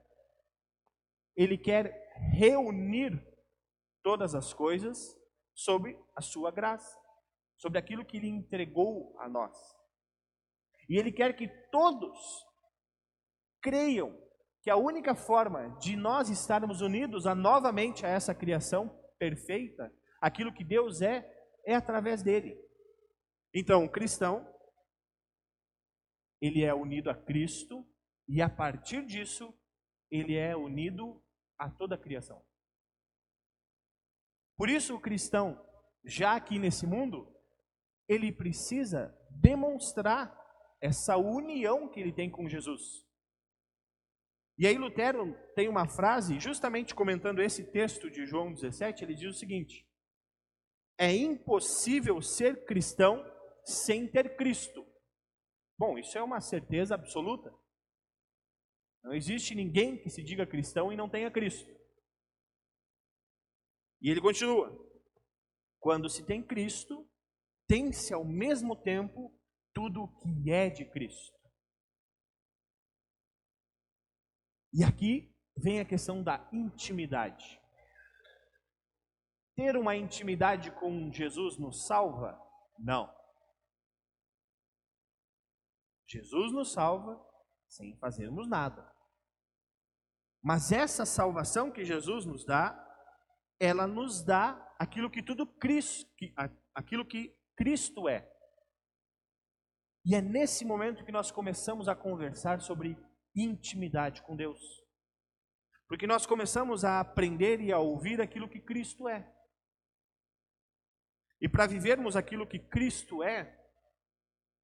Ele 1.36 1.58
quer 1.58 1.92
reunir 2.32 3.12
todas 4.02 4.34
as 4.34 4.52
coisas 4.52 5.16
sob 5.54 5.96
a 6.14 6.20
sua 6.20 6.50
graça, 6.50 6.98
sobre 7.56 7.78
aquilo 7.78 8.04
que 8.04 8.16
ele 8.16 8.28
entregou 8.28 9.18
a 9.20 9.28
nós. 9.28 9.56
E 10.88 10.96
ele 10.98 11.12
quer 11.12 11.34
que 11.34 11.48
todos 11.70 12.44
creiam 13.62 14.22
que 14.62 14.70
a 14.70 14.76
única 14.76 15.14
forma 15.14 15.68
de 15.78 15.96
nós 15.96 16.28
estarmos 16.28 16.80
unidos 16.80 17.26
a 17.26 17.34
novamente 17.34 18.04
a 18.04 18.08
essa 18.08 18.34
criação 18.34 18.88
perfeita, 19.18 19.92
aquilo 20.20 20.52
que 20.52 20.64
Deus 20.64 21.02
é, 21.02 21.24
é 21.66 21.74
através 21.74 22.22
dele. 22.22 22.58
Então, 23.54 23.84
o 23.84 23.90
cristão, 23.90 24.46
ele 26.44 26.62
é 26.62 26.74
unido 26.74 27.08
a 27.08 27.14
Cristo 27.14 27.86
e 28.28 28.42
a 28.42 28.50
partir 28.50 29.06
disso, 29.06 29.58
ele 30.10 30.36
é 30.36 30.54
unido 30.54 31.24
a 31.58 31.70
toda 31.70 31.94
a 31.94 31.98
criação. 31.98 32.44
Por 34.54 34.68
isso, 34.68 34.94
o 34.94 35.00
cristão, 35.00 35.58
já 36.04 36.36
aqui 36.36 36.58
nesse 36.58 36.86
mundo, 36.86 37.34
ele 38.06 38.30
precisa 38.30 39.18
demonstrar 39.30 40.38
essa 40.82 41.16
união 41.16 41.88
que 41.88 41.98
ele 41.98 42.12
tem 42.12 42.30
com 42.30 42.46
Jesus. 42.46 43.06
E 44.58 44.66
aí, 44.66 44.76
Lutero 44.76 45.34
tem 45.54 45.66
uma 45.66 45.88
frase, 45.88 46.38
justamente 46.38 46.94
comentando 46.94 47.40
esse 47.40 47.64
texto 47.72 48.10
de 48.10 48.26
João 48.26 48.52
17, 48.52 49.02
ele 49.02 49.14
diz 49.14 49.34
o 49.34 49.38
seguinte: 49.38 49.88
É 50.98 51.10
impossível 51.10 52.20
ser 52.20 52.66
cristão 52.66 53.24
sem 53.64 54.06
ter 54.06 54.36
Cristo. 54.36 54.83
Bom, 55.78 55.98
isso 55.98 56.16
é 56.16 56.22
uma 56.22 56.40
certeza 56.40 56.94
absoluta. 56.94 57.52
Não 59.02 59.12
existe 59.12 59.54
ninguém 59.54 60.00
que 60.00 60.08
se 60.08 60.22
diga 60.22 60.46
cristão 60.46 60.92
e 60.92 60.96
não 60.96 61.08
tenha 61.08 61.30
Cristo. 61.30 61.70
E 64.00 64.10
ele 64.10 64.20
continua: 64.20 64.72
quando 65.78 66.08
se 66.08 66.24
tem 66.24 66.42
Cristo, 66.42 67.08
tem-se 67.66 68.14
ao 68.14 68.24
mesmo 68.24 68.76
tempo 68.76 69.34
tudo 69.74 70.04
o 70.04 70.18
que 70.18 70.50
é 70.50 70.70
de 70.70 70.84
Cristo. 70.84 71.34
E 74.72 74.82
aqui 74.82 75.32
vem 75.56 75.80
a 75.80 75.84
questão 75.84 76.22
da 76.22 76.48
intimidade. 76.52 77.60
Ter 79.54 79.76
uma 79.76 79.94
intimidade 79.94 80.70
com 80.72 81.12
Jesus 81.12 81.58
nos 81.58 81.86
salva? 81.86 82.40
Não. 82.78 83.23
Jesus 86.06 86.52
nos 86.52 86.72
salva 86.72 87.20
sem 87.68 87.96
fazermos 87.98 88.48
nada. 88.48 88.90
Mas 90.42 90.70
essa 90.72 91.06
salvação 91.06 91.70
que 91.70 91.84
Jesus 91.84 92.26
nos 92.26 92.44
dá, 92.44 92.78
ela 93.58 93.86
nos 93.86 94.22
dá 94.22 94.74
aquilo 94.78 95.10
que 95.10 95.22
tudo 95.22 95.46
Cristo, 95.46 96.10
aquilo 96.74 97.06
que 97.06 97.34
Cristo 97.56 98.08
é. 98.08 98.30
E 100.04 100.14
é 100.14 100.20
nesse 100.20 100.64
momento 100.64 101.04
que 101.04 101.12
nós 101.12 101.30
começamos 101.30 101.88
a 101.88 101.96
conversar 101.96 102.60
sobre 102.60 102.98
intimidade 103.34 104.22
com 104.22 104.36
Deus. 104.36 104.60
Porque 105.88 106.06
nós 106.06 106.26
começamos 106.26 106.84
a 106.84 107.00
aprender 107.00 107.60
e 107.60 107.72
a 107.72 107.78
ouvir 107.78 108.20
aquilo 108.20 108.48
que 108.48 108.60
Cristo 108.60 109.08
é. 109.08 109.32
E 111.40 111.48
para 111.48 111.66
vivermos 111.66 112.16
aquilo 112.16 112.46
que 112.46 112.58
Cristo 112.58 113.22
é, 113.22 113.63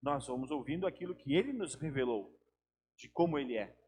nós 0.02 0.26
vamos 0.26 0.50
ouvindo 0.50 0.86
aquilo 0.86 1.14
que 1.14 1.34
ele 1.34 1.52
nos 1.52 1.74
revelou, 1.74 2.34
de 2.96 3.08
como 3.10 3.38
ele 3.38 3.56
é. 3.56 3.78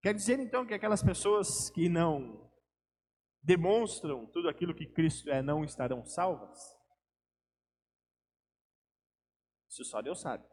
Quer 0.00 0.14
dizer 0.14 0.38
então 0.38 0.64
que 0.64 0.74
aquelas 0.74 1.02
pessoas 1.02 1.68
que 1.70 1.88
não 1.88 2.48
demonstram 3.42 4.30
tudo 4.30 4.48
aquilo 4.48 4.74
que 4.74 4.86
Cristo 4.86 5.28
é 5.30 5.42
não 5.42 5.64
estarão 5.64 6.04
salvas? 6.04 6.58
Isso 9.68 9.84
só 9.84 10.00
Deus 10.00 10.20
sabe. 10.20 10.46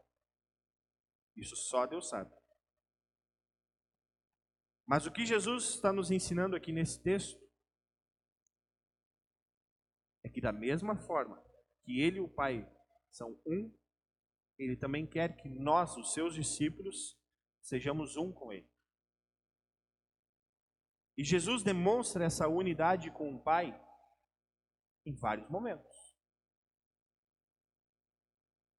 Isso 1.35 1.55
só 1.55 1.85
Deus 1.85 2.09
sabe. 2.09 2.33
Mas 4.85 5.05
o 5.05 5.11
que 5.11 5.25
Jesus 5.25 5.75
está 5.75 5.93
nos 5.93 6.11
ensinando 6.11 6.55
aqui 6.55 6.71
nesse 6.71 7.01
texto 7.01 7.39
é 10.23 10.29
que, 10.29 10.41
da 10.41 10.51
mesma 10.51 10.97
forma 10.97 11.41
que 11.83 12.01
Ele 12.01 12.17
e 12.17 12.21
o 12.21 12.29
Pai 12.29 12.69
são 13.11 13.39
um, 13.45 13.71
Ele 14.57 14.75
também 14.75 15.05
quer 15.05 15.35
que 15.35 15.49
nós, 15.49 15.95
os 15.97 16.13
seus 16.13 16.33
discípulos, 16.33 17.17
sejamos 17.61 18.17
um 18.17 18.31
com 18.31 18.51
Ele. 18.51 18.69
E 21.17 21.23
Jesus 21.23 21.61
demonstra 21.61 22.25
essa 22.25 22.47
unidade 22.47 23.11
com 23.11 23.35
o 23.35 23.39
Pai 23.39 23.79
em 25.05 25.13
vários 25.13 25.47
momentos. 25.49 25.93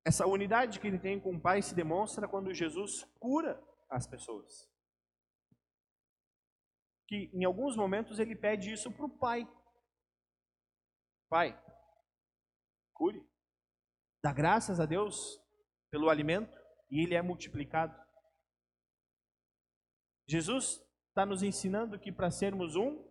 Essa 0.04 0.26
unidade 0.26 0.80
que 0.80 0.86
ele 0.86 0.98
tem 0.98 1.18
com 1.18 1.34
o 1.34 1.40
Pai 1.40 1.62
se 1.62 1.74
demonstra 1.74 2.28
quando 2.28 2.52
Jesus 2.52 3.04
cura 3.18 3.62
as 3.88 4.06
pessoas. 4.06 4.70
Que 7.06 7.30
em 7.32 7.44
alguns 7.44 7.76
momentos 7.76 8.18
ele 8.18 8.36
pede 8.36 8.70
isso 8.70 8.92
para 8.92 9.06
o 9.06 9.18
Pai. 9.18 9.48
Pai, 11.30 11.58
cure. 12.94 13.20
Dá 14.22 14.32
graças 14.32 14.80
a 14.80 14.86
Deus 14.86 15.38
pelo 15.90 16.08
alimento 16.08 16.56
e 16.90 17.02
ele 17.02 17.14
é 17.14 17.20
multiplicado. 17.20 17.94
Jesus 20.26 20.82
está 21.08 21.26
nos 21.26 21.42
ensinando 21.42 21.98
que 22.00 22.10
para 22.10 22.30
sermos 22.30 22.74
um, 22.74 23.06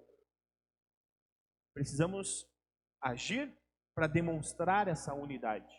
precisamos 1.74 2.50
agir 3.02 3.56
para 3.96 4.08
demonstrar 4.08 4.88
essa 4.88 5.14
unidade. 5.14 5.72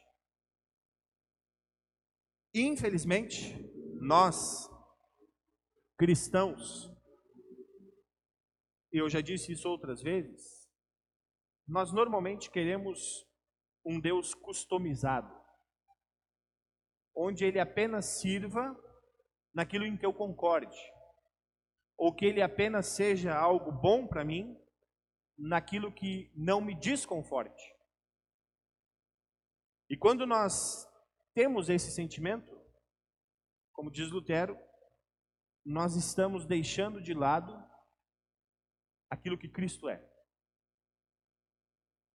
Infelizmente, 2.54 3.56
nós, 4.00 4.70
cristãos, 5.99 6.88
eu 8.92 9.11
já 9.11 9.20
disse 9.20 9.52
isso 9.52 9.68
outras 9.68 10.00
vezes, 10.00 10.70
nós 11.66 11.92
normalmente 11.92 12.50
queremos 12.50 13.26
um 13.84 14.00
Deus 14.00 14.34
customizado, 14.34 15.32
onde 17.14 17.44
ele 17.44 17.60
apenas 17.60 18.06
sirva 18.06 18.74
naquilo 19.52 19.84
em 19.84 19.96
que 19.96 20.06
eu 20.06 20.12
concorde 20.12 20.76
ou 21.96 22.14
que 22.14 22.26
ele 22.26 22.42
apenas 22.42 22.86
seja 22.86 23.34
algo 23.34 23.70
bom 23.70 24.06
para 24.06 24.24
mim 24.24 24.60
naquilo 25.38 25.92
que 25.92 26.30
não 26.34 26.60
me 26.60 26.74
desconforte. 26.74 27.62
E 29.88 29.96
quando 29.96 30.26
nós 30.26 30.88
temos 31.34 31.68
esse 31.68 31.90
sentimento, 31.92 32.52
como 33.72 33.90
diz 33.90 34.10
Lutero, 34.10 34.58
nós 35.64 35.96
estamos 35.96 36.46
deixando 36.46 37.00
de 37.00 37.14
lado 37.14 37.52
aquilo 39.10 39.38
que 39.38 39.48
Cristo 39.48 39.88
é. 39.88 40.13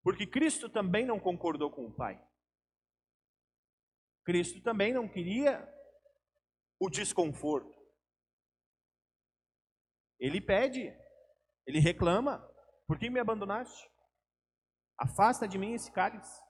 Porque 0.03 0.25
Cristo 0.25 0.69
também 0.69 1.05
não 1.05 1.19
concordou 1.19 1.69
com 1.71 1.85
o 1.85 1.93
Pai. 1.93 2.21
Cristo 4.23 4.61
também 4.61 4.93
não 4.93 5.07
queria 5.07 5.67
o 6.79 6.89
desconforto. 6.89 7.77
Ele 10.19 10.39
pede, 10.39 10.93
ele 11.65 11.79
reclama: 11.79 12.39
por 12.87 12.97
que 12.97 13.09
me 13.09 13.19
abandonaste? 13.19 13.89
Afasta 14.97 15.47
de 15.47 15.57
mim 15.57 15.73
esse 15.73 15.91
cálice. 15.91 16.41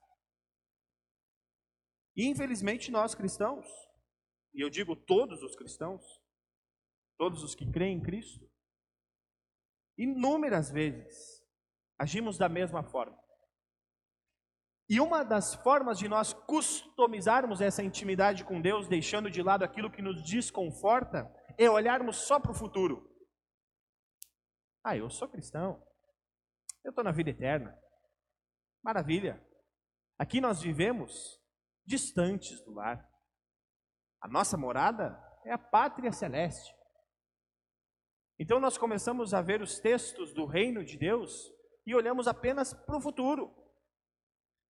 Infelizmente 2.16 2.90
nós 2.90 3.14
cristãos, 3.14 3.66
e 4.52 4.60
eu 4.60 4.68
digo 4.68 4.96
todos 4.96 5.42
os 5.42 5.54
cristãos, 5.56 6.02
todos 7.16 7.42
os 7.42 7.54
que 7.54 7.70
creem 7.70 7.98
em 7.98 8.02
Cristo, 8.02 8.50
inúmeras 9.96 10.70
vezes 10.70 11.46
agimos 11.98 12.36
da 12.36 12.48
mesma 12.48 12.82
forma. 12.82 13.18
E 14.90 15.00
uma 15.00 15.24
das 15.24 15.54
formas 15.54 16.00
de 16.00 16.08
nós 16.08 16.32
customizarmos 16.32 17.60
essa 17.60 17.80
intimidade 17.80 18.44
com 18.44 18.60
Deus, 18.60 18.88
deixando 18.88 19.30
de 19.30 19.40
lado 19.40 19.62
aquilo 19.62 19.88
que 19.88 20.02
nos 20.02 20.20
desconforta, 20.20 21.32
é 21.56 21.70
olharmos 21.70 22.16
só 22.26 22.40
para 22.40 22.50
o 22.50 22.54
futuro. 22.54 23.08
Ah, 24.82 24.96
eu 24.96 25.08
sou 25.08 25.28
cristão. 25.28 25.80
Eu 26.82 26.88
estou 26.88 27.04
na 27.04 27.12
vida 27.12 27.30
eterna. 27.30 27.78
Maravilha. 28.82 29.40
Aqui 30.18 30.40
nós 30.40 30.60
vivemos 30.60 31.40
distantes 31.86 32.60
do 32.64 32.72
lar. 32.72 33.08
A 34.20 34.26
nossa 34.26 34.56
morada 34.56 35.16
é 35.44 35.52
a 35.52 35.58
pátria 35.58 36.10
celeste. 36.10 36.74
Então 38.40 38.58
nós 38.58 38.76
começamos 38.76 39.34
a 39.34 39.40
ver 39.40 39.62
os 39.62 39.78
textos 39.78 40.34
do 40.34 40.46
reino 40.46 40.84
de 40.84 40.98
Deus 40.98 41.48
e 41.86 41.94
olhamos 41.94 42.26
apenas 42.26 42.74
para 42.74 42.96
o 42.96 43.00
futuro. 43.00 43.54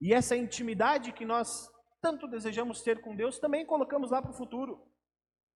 E 0.00 0.14
essa 0.14 0.37
intimidade 0.37 1.12
que 1.12 1.25
nós 1.25 1.71
tanto 2.00 2.26
desejamos 2.26 2.83
ter 2.83 3.00
com 3.00 3.14
Deus 3.14 3.38
também 3.38 3.66
colocamos 3.66 4.11
lá 4.11 4.23
para 4.23 4.30
o 4.30 4.37
futuro. 4.37 4.90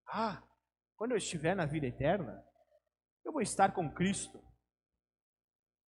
Ah, 0.07 0.43
quando 0.97 1.13
eu 1.13 1.17
estiver 1.17 1.57
na 1.57 1.65
vida 1.65 1.87
eterna, 1.87 2.45
eu 3.25 3.33
vou 3.33 3.41
estar 3.41 3.73
com 3.73 3.93
Cristo. 3.93 4.43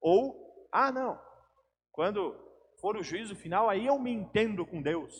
Ou, 0.00 0.68
ah, 0.72 0.90
não, 0.90 1.20
quando 1.92 2.34
for 2.80 2.96
o 2.96 3.02
juízo 3.02 3.36
final, 3.36 3.68
aí 3.68 3.86
eu 3.86 3.98
me 3.98 4.10
entendo 4.10 4.66
com 4.66 4.82
Deus. 4.82 5.14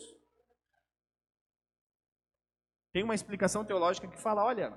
Tem 2.92 3.02
uma 3.02 3.14
explicação 3.14 3.64
teológica 3.64 4.08
que 4.08 4.20
fala: 4.20 4.44
olha, 4.44 4.72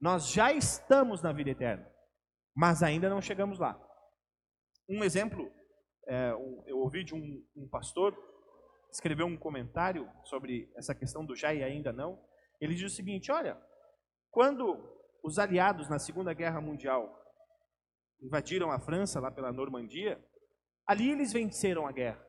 nós 0.00 0.28
já 0.28 0.52
estamos 0.52 1.22
na 1.22 1.32
vida 1.32 1.50
eterna, 1.50 1.88
mas 2.54 2.82
ainda 2.82 3.08
não 3.08 3.20
chegamos 3.20 3.58
lá. 3.58 3.80
Um 4.88 5.04
exemplo, 5.04 5.50
é, 6.06 6.32
eu 6.66 6.78
ouvi 6.78 7.04
de 7.04 7.14
um, 7.14 7.44
um 7.56 7.68
pastor 7.68 8.16
escreveu 8.94 9.26
um 9.26 9.36
comentário 9.36 10.08
sobre 10.24 10.72
essa 10.76 10.94
questão 10.94 11.26
do 11.26 11.34
já 11.34 11.52
e 11.52 11.62
ainda 11.62 11.92
não. 11.92 12.22
Ele 12.60 12.74
diz 12.74 12.92
o 12.92 12.94
seguinte: 12.94 13.30
olha, 13.32 13.60
quando 14.30 14.78
os 15.22 15.38
aliados 15.38 15.88
na 15.88 15.98
Segunda 15.98 16.32
Guerra 16.32 16.60
Mundial 16.60 17.12
invadiram 18.22 18.70
a 18.70 18.78
França 18.78 19.20
lá 19.20 19.30
pela 19.30 19.52
Normandia, 19.52 20.22
ali 20.86 21.10
eles 21.10 21.32
venceram 21.32 21.86
a 21.86 21.92
guerra. 21.92 22.24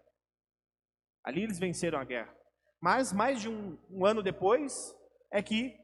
Ali 1.24 1.44
eles 1.44 1.60
venceram 1.60 2.00
a 2.00 2.04
guerra. 2.04 2.36
Mas 2.82 3.14
mais 3.14 3.42
de 3.42 3.50
um, 3.50 3.78
um 3.90 4.06
ano 4.06 4.22
depois 4.22 4.96
é 5.32 5.42
que 5.42 5.76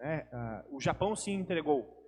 né, 0.00 0.28
uh, 0.32 0.76
o 0.76 0.80
Japão 0.80 1.14
se 1.14 1.30
entregou. 1.30 2.03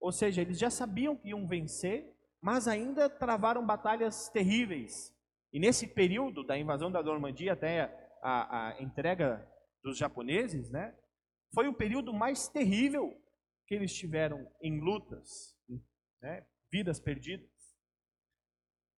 Ou 0.00 0.10
seja, 0.10 0.40
eles 0.40 0.58
já 0.58 0.70
sabiam 0.70 1.16
que 1.16 1.28
iam 1.28 1.46
vencer, 1.46 2.10
mas 2.40 2.66
ainda 2.66 3.08
travaram 3.08 3.64
batalhas 3.64 4.28
terríveis. 4.30 5.14
E 5.52 5.60
nesse 5.60 5.86
período 5.86 6.44
da 6.44 6.56
invasão 6.56 6.90
da 6.90 7.02
Normandia 7.02 7.52
até 7.52 7.82
a, 8.22 8.68
a 8.68 8.82
entrega 8.82 9.46
dos 9.82 9.98
japoneses, 9.98 10.70
né, 10.70 10.96
foi 11.54 11.68
o 11.68 11.74
período 11.74 12.12
mais 12.14 12.48
terrível 12.48 13.14
que 13.66 13.74
eles 13.74 13.92
tiveram 13.92 14.50
em 14.62 14.80
lutas, 14.80 15.56
né, 16.22 16.46
vidas 16.70 16.98
perdidas. 17.00 17.50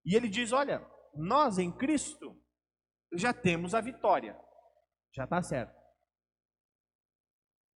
E 0.04 0.14
ele 0.14 0.28
diz: 0.28 0.52
Olha, 0.52 0.86
nós 1.14 1.58
em 1.58 1.70
Cristo 1.70 2.36
já 3.12 3.32
temos 3.32 3.74
a 3.74 3.80
vitória, 3.80 4.38
já 5.14 5.24
está 5.24 5.42
certo. 5.42 5.81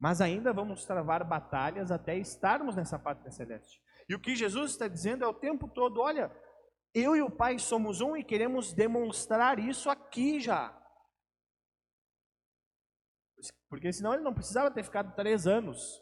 Mas 0.06 0.20
ainda 0.20 0.52
vamos 0.52 0.84
travar 0.84 1.24
batalhas 1.24 1.90
até 1.90 2.16
estarmos 2.16 2.76
nessa 2.76 2.96
pátria 2.96 3.28
celeste. 3.32 3.82
E 4.08 4.14
o 4.14 4.20
que 4.20 4.36
Jesus 4.36 4.70
está 4.70 4.86
dizendo 4.86 5.24
é 5.24 5.26
o 5.26 5.34
tempo 5.34 5.66
todo: 5.66 6.00
olha, 6.00 6.30
eu 6.94 7.16
e 7.16 7.22
o 7.22 7.28
Pai 7.28 7.58
somos 7.58 8.00
um 8.00 8.16
e 8.16 8.22
queremos 8.22 8.72
demonstrar 8.72 9.58
isso 9.58 9.90
aqui 9.90 10.38
já. 10.38 10.72
Porque 13.68 13.92
senão 13.92 14.14
ele 14.14 14.22
não 14.22 14.32
precisava 14.32 14.70
ter 14.70 14.84
ficado 14.84 15.12
três 15.16 15.44
anos 15.44 16.00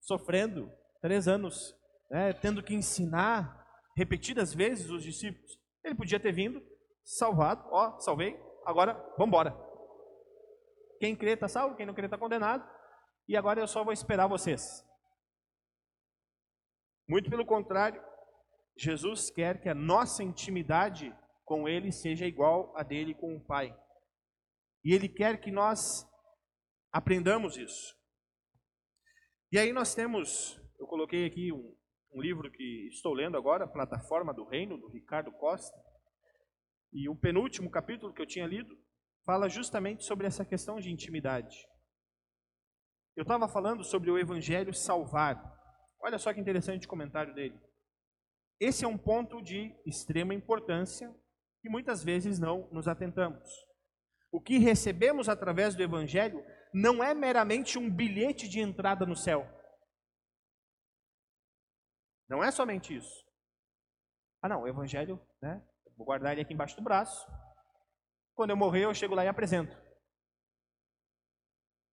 sofrendo, 0.00 0.68
três 1.00 1.28
anos 1.28 1.72
né, 2.10 2.32
tendo 2.32 2.64
que 2.64 2.74
ensinar 2.74 3.64
repetidas 3.96 4.52
vezes 4.52 4.90
os 4.90 5.04
discípulos. 5.04 5.56
Ele 5.84 5.94
podia 5.94 6.18
ter 6.18 6.32
vindo, 6.32 6.60
salvado, 7.04 7.62
ó, 7.70 7.96
salvei, 8.00 8.36
agora 8.66 8.94
vamos 9.16 9.28
embora. 9.28 9.56
Quem 10.98 11.14
crê 11.14 11.34
está 11.34 11.46
salvo, 11.46 11.76
quem 11.76 11.86
não 11.86 11.94
crê 11.94 12.06
está 12.06 12.18
condenado, 12.18 12.79
e 13.30 13.36
agora 13.36 13.60
eu 13.60 13.66
só 13.66 13.82
vou 13.82 13.92
esperar 13.92 14.26
vocês. 14.26 14.84
Muito 17.08 17.30
pelo 17.30 17.46
contrário, 17.46 18.02
Jesus 18.76 19.30
quer 19.30 19.60
que 19.60 19.68
a 19.68 19.74
nossa 19.74 20.22
intimidade 20.22 21.16
com 21.44 21.68
Ele 21.68 21.90
seja 21.90 22.26
igual 22.26 22.76
a 22.76 22.82
dele 22.82 23.14
com 23.14 23.34
o 23.34 23.44
Pai. 23.44 23.74
E 24.84 24.94
Ele 24.94 25.08
quer 25.08 25.40
que 25.40 25.50
nós 25.50 26.06
Aprendamos 26.92 27.56
isso. 27.56 27.96
E 29.52 29.58
aí 29.58 29.72
nós 29.72 29.94
temos, 29.94 30.60
eu 30.78 30.86
coloquei 30.88 31.24
aqui 31.24 31.52
um, 31.52 31.76
um 32.12 32.20
livro 32.20 32.50
que 32.50 32.88
estou 32.88 33.14
lendo 33.14 33.36
agora, 33.36 33.66
Plataforma 33.66 34.34
do 34.34 34.44
Reino, 34.44 34.76
do 34.76 34.88
Ricardo 34.88 35.30
Costa. 35.30 35.76
E 36.92 37.08
o 37.08 37.14
penúltimo 37.14 37.70
capítulo 37.70 38.12
que 38.12 38.20
eu 38.20 38.26
tinha 38.26 38.46
lido 38.46 38.76
fala 39.24 39.48
justamente 39.48 40.04
sobre 40.04 40.26
essa 40.26 40.44
questão 40.44 40.80
de 40.80 40.90
intimidade. 40.90 41.64
Eu 43.20 43.22
estava 43.22 43.46
falando 43.46 43.84
sobre 43.84 44.10
o 44.10 44.18
Evangelho 44.18 44.72
salvar. 44.72 45.54
Olha 46.00 46.18
só 46.18 46.32
que 46.32 46.40
interessante 46.40 46.86
o 46.86 46.88
comentário 46.88 47.34
dele. 47.34 47.60
Esse 48.58 48.86
é 48.86 48.88
um 48.88 48.96
ponto 48.96 49.42
de 49.42 49.78
extrema 49.84 50.32
importância 50.32 51.14
que 51.60 51.68
muitas 51.68 52.02
vezes 52.02 52.38
não 52.38 52.66
nos 52.72 52.88
atentamos. 52.88 53.46
O 54.32 54.40
que 54.40 54.56
recebemos 54.56 55.28
através 55.28 55.74
do 55.74 55.82
Evangelho 55.82 56.42
não 56.72 57.04
é 57.04 57.12
meramente 57.12 57.78
um 57.78 57.94
bilhete 57.94 58.48
de 58.48 58.58
entrada 58.58 59.04
no 59.04 59.14
céu. 59.14 59.46
Não 62.26 62.42
é 62.42 62.50
somente 62.50 62.96
isso. 62.96 63.22
Ah, 64.40 64.48
não, 64.48 64.62
o 64.62 64.66
Evangelho, 64.66 65.20
né? 65.42 65.62
Vou 65.94 66.06
guardar 66.06 66.32
ele 66.32 66.40
aqui 66.40 66.54
embaixo 66.54 66.74
do 66.74 66.82
braço. 66.82 67.30
Quando 68.34 68.48
eu 68.48 68.56
morrer, 68.56 68.86
eu 68.86 68.94
chego 68.94 69.14
lá 69.14 69.26
e 69.26 69.28
apresento. 69.28 69.89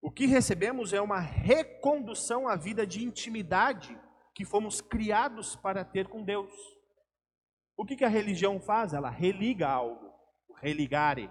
O 0.08 0.10
que 0.10 0.26
recebemos 0.26 0.94
é 0.94 1.02
uma 1.02 1.20
recondução 1.20 2.48
à 2.48 2.56
vida 2.56 2.88
de 2.88 3.04
intimidade 3.04 3.94
que 4.34 4.46
fomos 4.46 4.80
criados 4.80 5.58
para 5.58 5.84
ter 5.84 6.08
com 6.08 6.24
Deus. 6.24 6.50
O 7.76 7.86
que, 7.86 7.98
que 7.98 8.06
a 8.06 8.08
religião 8.08 8.58
faz? 8.58 8.94
Ela 8.94 9.10
religa 9.10 9.68
algo, 9.68 10.10
religare. 10.62 11.30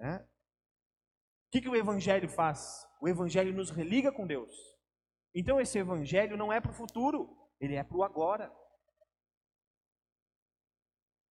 Né? 0.00 0.16
O 0.16 1.50
que, 1.52 1.60
que 1.60 1.68
o 1.68 1.76
Evangelho 1.76 2.28
faz? 2.28 2.84
O 3.00 3.08
Evangelho 3.08 3.54
nos 3.54 3.70
religa 3.70 4.10
com 4.10 4.26
Deus. 4.26 4.50
Então 5.32 5.60
esse 5.60 5.78
Evangelho 5.78 6.36
não 6.36 6.52
é 6.52 6.60
para 6.60 6.72
o 6.72 6.74
futuro, 6.74 7.38
ele 7.60 7.76
é 7.76 7.84
para 7.84 7.98
o 7.98 8.02
agora. 8.02 8.52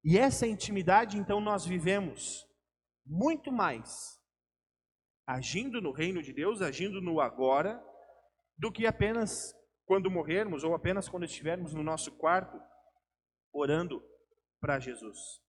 E 0.05 0.17
essa 0.17 0.47
intimidade, 0.47 1.17
então, 1.17 1.41
nós 1.41 1.65
vivemos 1.65 2.47
muito 3.05 3.51
mais 3.51 4.16
agindo 5.27 5.81
no 5.81 5.91
reino 5.91 6.23
de 6.23 6.31
Deus, 6.31 6.61
agindo 6.61 7.01
no 7.01 7.19
agora, 7.19 7.83
do 8.57 8.71
que 8.71 8.87
apenas 8.87 9.53
quando 9.85 10.09
morrermos 10.09 10.63
ou 10.63 10.73
apenas 10.73 11.09
quando 11.09 11.25
estivermos 11.25 11.73
no 11.73 11.83
nosso 11.83 12.17
quarto 12.17 12.57
orando 13.53 14.01
para 14.59 14.79
Jesus. 14.79 15.45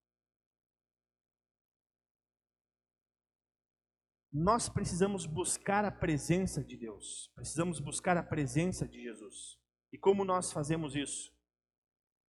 nós 4.33 4.69
precisamos 4.69 5.27
buscar 5.27 5.85
a 5.85 5.91
presença 5.91 6.63
de 6.63 6.77
Deus, 6.77 7.31
precisamos 7.35 7.81
buscar 7.81 8.17
a 8.17 8.23
presença 8.23 8.87
de 8.87 9.03
Jesus. 9.03 9.59
E 9.93 9.99
como 9.99 10.25
nós 10.25 10.53
fazemos 10.53 10.95
isso? 10.95 11.33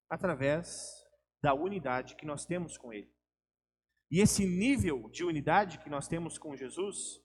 Através 0.09 1.05
da 1.41 1.53
unidade 1.53 2.15
que 2.15 2.25
nós 2.25 2.45
temos 2.45 2.77
com 2.77 2.93
Ele. 2.93 3.13
E 4.09 4.21
esse 4.21 4.45
nível 4.45 5.09
de 5.09 5.23
unidade 5.23 5.79
que 5.79 5.89
nós 5.89 6.07
temos 6.07 6.37
com 6.37 6.55
Jesus, 6.55 7.21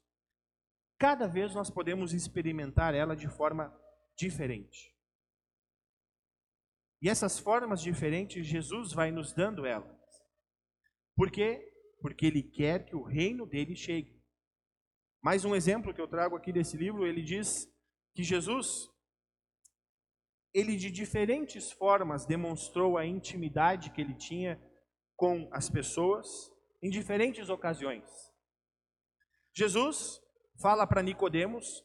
cada 1.04 1.28
vez 1.28 1.54
nós 1.54 1.68
podemos 1.68 2.14
experimentar 2.14 2.94
ela 2.94 3.14
de 3.14 3.28
forma 3.28 3.70
diferente. 4.16 4.90
E 7.02 7.10
essas 7.10 7.38
formas 7.38 7.82
diferentes, 7.82 8.46
Jesus 8.46 8.94
vai 8.94 9.10
nos 9.10 9.30
dando 9.30 9.66
elas. 9.66 10.00
Por 11.14 11.30
quê? 11.30 11.70
Porque 12.00 12.24
Ele 12.24 12.42
quer 12.42 12.86
que 12.86 12.96
o 12.96 13.02
reino 13.02 13.44
dele 13.44 13.76
chegue. 13.76 14.18
Mais 15.22 15.44
um 15.44 15.54
exemplo 15.54 15.92
que 15.92 16.00
eu 16.00 16.08
trago 16.08 16.36
aqui 16.36 16.50
desse 16.50 16.74
livro, 16.74 17.06
ele 17.06 17.20
diz 17.20 17.70
que 18.14 18.22
Jesus 18.22 18.88
ele 20.54 20.74
de 20.74 20.90
diferentes 20.90 21.70
formas 21.70 22.24
demonstrou 22.24 22.96
a 22.96 23.04
intimidade 23.04 23.90
que 23.90 24.00
ele 24.00 24.14
tinha 24.14 24.58
com 25.16 25.50
as 25.52 25.68
pessoas 25.68 26.50
em 26.82 26.88
diferentes 26.88 27.50
ocasiões. 27.50 28.08
Jesus 29.52 30.23
fala 30.60 30.86
para 30.86 31.02
Nicodemos 31.02 31.84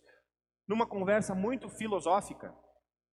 numa 0.67 0.87
conversa 0.87 1.33
muito 1.33 1.69
filosófica, 1.69 2.55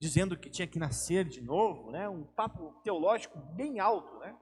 dizendo 0.01 0.39
que 0.39 0.51
tinha 0.51 0.69
que 0.69 0.79
nascer 0.79 1.25
de 1.25 1.41
novo, 1.41 1.91
né? 1.91 2.09
Um 2.09 2.25
papo 2.25 2.81
teológico 2.83 3.39
bem 3.55 3.81
alto, 3.81 4.19
né? 4.19 4.39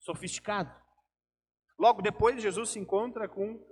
Sofisticado. 0.00 0.74
Logo 1.78 2.00
depois 2.00 2.42
Jesus 2.42 2.70
se 2.70 2.78
encontra 2.78 3.28
com 3.28 3.62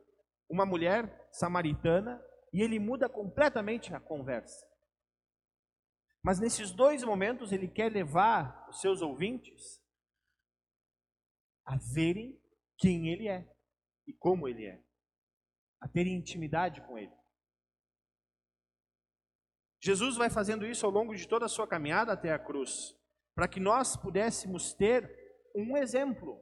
uma 0.48 0.66
mulher 0.66 1.28
samaritana 1.32 2.22
e 2.52 2.62
ele 2.62 2.78
muda 2.78 3.08
completamente 3.08 3.94
a 3.94 4.00
conversa. 4.00 4.66
Mas 6.22 6.40
nesses 6.40 6.70
dois 6.70 7.02
momentos 7.02 7.52
ele 7.52 7.68
quer 7.68 7.92
levar 7.92 8.66
os 8.68 8.80
seus 8.80 9.00
ouvintes 9.00 9.82
a 11.64 11.76
verem 11.94 12.38
quem 12.78 13.08
ele 13.08 13.28
é 13.28 13.46
e 14.06 14.12
como 14.14 14.48
ele 14.48 14.64
é, 14.64 14.82
a 15.80 15.88
terem 15.88 16.16
intimidade 16.16 16.80
com 16.82 16.98
ele. 16.98 17.12
Jesus 19.80 20.16
vai 20.16 20.28
fazendo 20.28 20.66
isso 20.66 20.84
ao 20.84 20.92
longo 20.92 21.14
de 21.14 21.26
toda 21.26 21.46
a 21.46 21.48
sua 21.48 21.66
caminhada 21.66 22.12
até 22.12 22.32
a 22.32 22.38
cruz, 22.38 22.96
para 23.34 23.46
que 23.46 23.60
nós 23.60 23.96
pudéssemos 23.96 24.72
ter 24.72 25.08
um 25.54 25.76
exemplo 25.76 26.40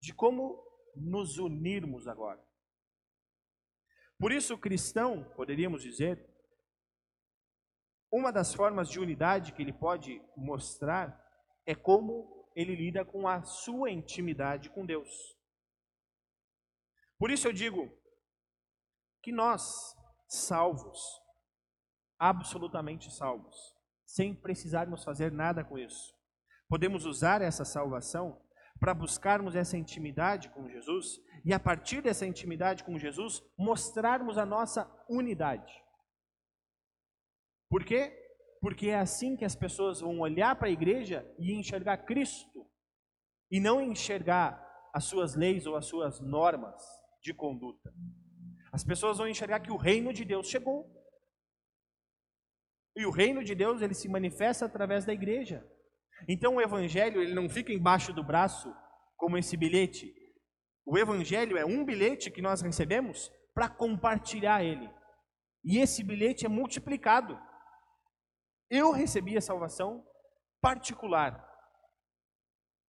de 0.00 0.12
como 0.12 0.62
nos 0.96 1.38
unirmos 1.38 2.08
agora. 2.08 2.44
Por 4.18 4.32
isso, 4.32 4.54
o 4.54 4.58
cristão, 4.58 5.24
poderíamos 5.36 5.82
dizer, 5.82 6.28
uma 8.10 8.32
das 8.32 8.52
formas 8.52 8.88
de 8.88 8.98
unidade 8.98 9.52
que 9.52 9.62
ele 9.62 9.72
pode 9.72 10.20
mostrar 10.36 11.24
é 11.64 11.74
como 11.74 12.50
ele 12.56 12.74
lida 12.74 13.04
com 13.04 13.28
a 13.28 13.42
sua 13.44 13.90
intimidade 13.90 14.70
com 14.70 14.84
Deus. 14.84 15.36
Por 17.18 17.30
isso 17.30 17.46
eu 17.46 17.52
digo 17.52 17.92
que 19.22 19.32
nós, 19.32 19.96
salvos, 20.26 21.00
absolutamente 22.18 23.10
salvos, 23.12 23.56
sem 24.04 24.34
precisarmos 24.34 25.04
fazer 25.04 25.30
nada 25.30 25.64
com 25.64 25.78
isso, 25.78 26.14
podemos 26.68 27.04
usar 27.04 27.42
essa 27.42 27.64
salvação 27.64 28.40
para 28.80 28.94
buscarmos 28.94 29.56
essa 29.56 29.76
intimidade 29.76 30.50
com 30.50 30.68
Jesus 30.68 31.20
e 31.44 31.52
a 31.52 31.58
partir 31.58 32.00
dessa 32.00 32.26
intimidade 32.26 32.84
com 32.84 32.98
Jesus 32.98 33.42
mostrarmos 33.56 34.38
a 34.38 34.46
nossa 34.46 34.88
unidade. 35.08 35.72
Por 37.68 37.84
quê? 37.84 38.16
Porque 38.60 38.88
é 38.88 38.98
assim 38.98 39.36
que 39.36 39.44
as 39.44 39.54
pessoas 39.54 40.00
vão 40.00 40.20
olhar 40.20 40.56
para 40.56 40.68
a 40.68 40.72
igreja 40.72 41.26
e 41.38 41.52
enxergar 41.52 41.98
Cristo 41.98 42.66
e 43.50 43.60
não 43.60 43.80
enxergar 43.80 44.64
as 44.92 45.04
suas 45.04 45.34
leis 45.34 45.66
ou 45.66 45.76
as 45.76 45.86
suas 45.86 46.20
normas 46.20 46.82
de 47.22 47.34
conduta. 47.34 47.92
As 48.72 48.84
pessoas 48.84 49.18
vão 49.18 49.28
enxergar 49.28 49.60
que 49.60 49.70
o 49.70 49.76
reino 49.76 50.12
de 50.12 50.24
Deus 50.24 50.48
chegou. 50.48 50.86
E 52.96 53.06
o 53.06 53.10
reino 53.10 53.44
de 53.44 53.54
Deus, 53.54 53.80
ele 53.80 53.94
se 53.94 54.08
manifesta 54.08 54.66
através 54.66 55.04
da 55.04 55.12
igreja. 55.12 55.64
Então 56.26 56.56
o 56.56 56.60
evangelho, 56.60 57.22
ele 57.22 57.34
não 57.34 57.48
fica 57.48 57.72
embaixo 57.72 58.12
do 58.12 58.24
braço 58.24 58.74
como 59.16 59.36
esse 59.38 59.56
bilhete. 59.56 60.12
O 60.84 60.98
evangelho 60.98 61.56
é 61.56 61.64
um 61.64 61.84
bilhete 61.84 62.30
que 62.30 62.42
nós 62.42 62.60
recebemos 62.60 63.30
para 63.54 63.68
compartilhar 63.68 64.64
ele. 64.64 64.90
E 65.64 65.78
esse 65.78 66.02
bilhete 66.02 66.46
é 66.46 66.48
multiplicado. 66.48 67.38
Eu 68.70 68.90
recebi 68.90 69.36
a 69.36 69.40
salvação 69.40 70.04
particular. 70.60 71.46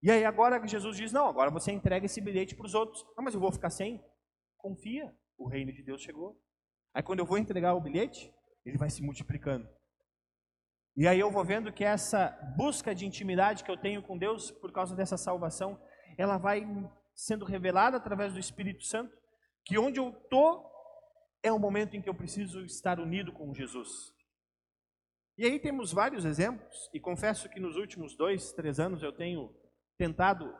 E 0.02 0.10
aí 0.10 0.24
agora 0.24 0.64
Jesus 0.66 0.96
diz: 0.96 1.12
"Não, 1.12 1.26
agora 1.26 1.50
você 1.50 1.72
entrega 1.72 2.06
esse 2.06 2.20
bilhete 2.20 2.54
para 2.54 2.66
os 2.66 2.74
outros". 2.74 3.04
"Ah, 3.16 3.22
mas 3.22 3.34
eu 3.34 3.40
vou 3.40 3.52
ficar 3.52 3.70
sem?" 3.70 4.02
Confia, 4.56 5.12
o 5.38 5.48
reino 5.48 5.72
de 5.72 5.82
Deus 5.82 6.02
chegou. 6.02 6.38
Aí 6.92 7.02
quando 7.02 7.20
eu 7.20 7.26
vou 7.26 7.38
entregar 7.38 7.74
o 7.74 7.80
bilhete, 7.80 8.34
ele 8.64 8.76
vai 8.76 8.90
se 8.90 9.02
multiplicando. 9.02 9.68
E 10.96 11.06
aí 11.06 11.20
eu 11.20 11.30
vou 11.30 11.44
vendo 11.44 11.72
que 11.72 11.84
essa 11.84 12.30
busca 12.56 12.94
de 12.94 13.06
intimidade 13.06 13.62
que 13.62 13.70
eu 13.70 13.76
tenho 13.76 14.02
com 14.02 14.18
Deus 14.18 14.50
por 14.50 14.72
causa 14.72 14.96
dessa 14.96 15.16
salvação, 15.16 15.80
ela 16.18 16.36
vai 16.36 16.66
sendo 17.14 17.44
revelada 17.44 17.96
através 17.96 18.32
do 18.32 18.40
Espírito 18.40 18.84
Santo, 18.84 19.16
que 19.64 19.78
onde 19.78 20.00
eu 20.00 20.12
tô 20.28 20.68
é 21.42 21.52
o 21.52 21.58
momento 21.58 21.96
em 21.96 22.02
que 22.02 22.08
eu 22.08 22.14
preciso 22.14 22.64
estar 22.64 22.98
unido 22.98 23.32
com 23.32 23.54
Jesus. 23.54 24.12
E 25.36 25.44
aí 25.44 25.60
temos 25.60 25.92
vários 25.92 26.24
exemplos, 26.24 26.90
e 26.92 26.98
confesso 26.98 27.48
que 27.48 27.60
nos 27.60 27.76
últimos 27.76 28.16
dois, 28.16 28.52
três 28.52 28.80
anos 28.80 29.00
eu 29.00 29.12
tenho 29.12 29.54
tentado 29.96 30.52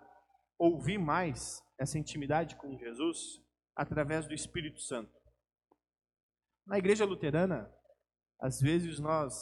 ouvir 0.56 0.98
mais 0.98 1.60
essa 1.80 1.98
intimidade 1.98 2.54
com 2.54 2.78
Jesus 2.78 3.40
através 3.78 4.26
do 4.26 4.34
Espírito 4.34 4.80
Santo. 4.80 5.16
Na 6.66 6.78
igreja 6.78 7.04
luterana, 7.04 7.72
às 8.40 8.60
vezes 8.60 8.98
nós 8.98 9.32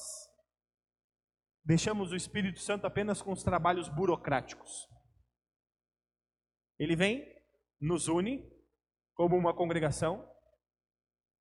deixamos 1.64 2.12
o 2.12 2.16
Espírito 2.16 2.60
Santo 2.60 2.86
apenas 2.86 3.22
com 3.22 3.32
os 3.32 3.42
trabalhos 3.42 3.88
burocráticos. 3.88 4.86
Ele 6.78 6.94
vem, 6.94 7.26
nos 7.80 8.08
une 8.08 8.46
como 9.14 9.34
uma 9.34 9.56
congregação, 9.56 10.30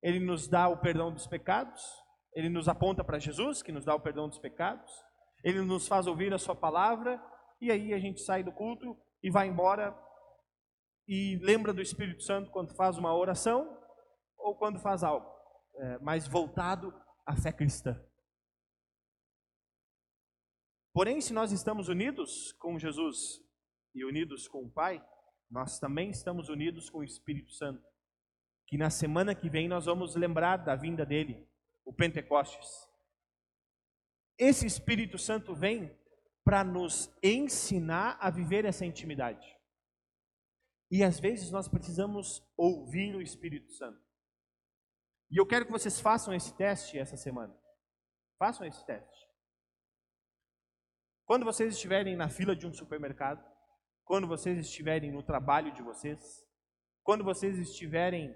ele 0.02 0.18
nos 0.18 0.48
dá 0.48 0.66
o 0.66 0.80
perdão 0.80 1.12
dos 1.12 1.26
pecados, 1.26 1.82
ele 2.32 2.48
nos 2.48 2.66
aponta 2.66 3.04
para 3.04 3.18
Jesus, 3.18 3.62
que 3.62 3.72
nos 3.72 3.84
dá 3.84 3.94
o 3.94 4.00
perdão 4.00 4.26
dos 4.26 4.38
pecados, 4.38 4.90
ele 5.44 5.60
nos 5.60 5.86
faz 5.86 6.06
ouvir 6.06 6.32
a 6.32 6.38
Sua 6.38 6.56
palavra, 6.56 7.22
e 7.60 7.70
aí 7.70 7.92
a 7.92 7.98
gente 7.98 8.22
sai 8.22 8.42
do 8.42 8.52
culto 8.52 8.98
e 9.22 9.30
vai 9.30 9.48
embora 9.48 9.94
e 11.06 11.36
lembra 11.36 11.72
do 11.72 11.80
Espírito 11.80 12.22
Santo 12.22 12.50
quando 12.50 12.74
faz 12.74 12.98
uma 12.98 13.14
oração 13.14 13.80
ou 14.36 14.56
quando 14.56 14.80
faz 14.80 15.02
algo 15.02 15.26
é, 15.76 15.98
mais 15.98 16.26
voltado 16.26 16.92
à 17.24 17.36
fé 17.36 17.52
cristã. 17.52 18.00
Porém, 20.92 21.20
se 21.20 21.32
nós 21.32 21.52
estamos 21.52 21.88
unidos 21.88 22.52
com 22.52 22.78
Jesus 22.78 23.42
e 23.94 24.04
unidos 24.04 24.48
com 24.48 24.64
o 24.64 24.70
Pai, 24.70 25.04
nós 25.50 25.78
também 25.78 26.10
estamos 26.10 26.48
unidos 26.48 26.88
com 26.90 26.98
o 26.98 27.04
Espírito 27.04 27.52
Santo. 27.52 27.84
Que 28.66 28.76
na 28.76 28.90
semana 28.90 29.34
que 29.34 29.48
vem 29.48 29.68
nós 29.68 29.84
vamos 29.84 30.16
lembrar 30.16 30.56
da 30.56 30.74
vinda 30.74 31.04
dele, 31.04 31.48
o 31.84 31.92
Pentecostes. 31.92 32.88
Esse 34.38 34.66
Espírito 34.66 35.18
Santo 35.18 35.54
vem 35.54 35.96
para 36.44 36.64
nos 36.64 37.10
ensinar 37.22 38.16
a 38.20 38.30
viver 38.30 38.64
essa 38.64 38.84
intimidade. 38.84 39.55
E 40.96 41.04
às 41.04 41.20
vezes 41.20 41.50
nós 41.50 41.68
precisamos 41.68 42.42
ouvir 42.56 43.14
o 43.14 43.20
Espírito 43.20 43.70
Santo. 43.74 44.02
E 45.30 45.38
eu 45.38 45.46
quero 45.46 45.66
que 45.66 45.70
vocês 45.70 46.00
façam 46.00 46.32
esse 46.32 46.56
teste 46.56 46.98
essa 46.98 47.18
semana. 47.18 47.54
Façam 48.38 48.66
esse 48.66 48.82
teste. 48.86 49.28
Quando 51.26 51.44
vocês 51.44 51.74
estiverem 51.74 52.16
na 52.16 52.30
fila 52.30 52.56
de 52.56 52.66
um 52.66 52.72
supermercado, 52.72 53.44
quando 54.06 54.26
vocês 54.26 54.58
estiverem 54.58 55.12
no 55.12 55.22
trabalho 55.22 55.70
de 55.74 55.82
vocês, 55.82 56.42
quando 57.02 57.22
vocês 57.22 57.58
estiverem, 57.58 58.34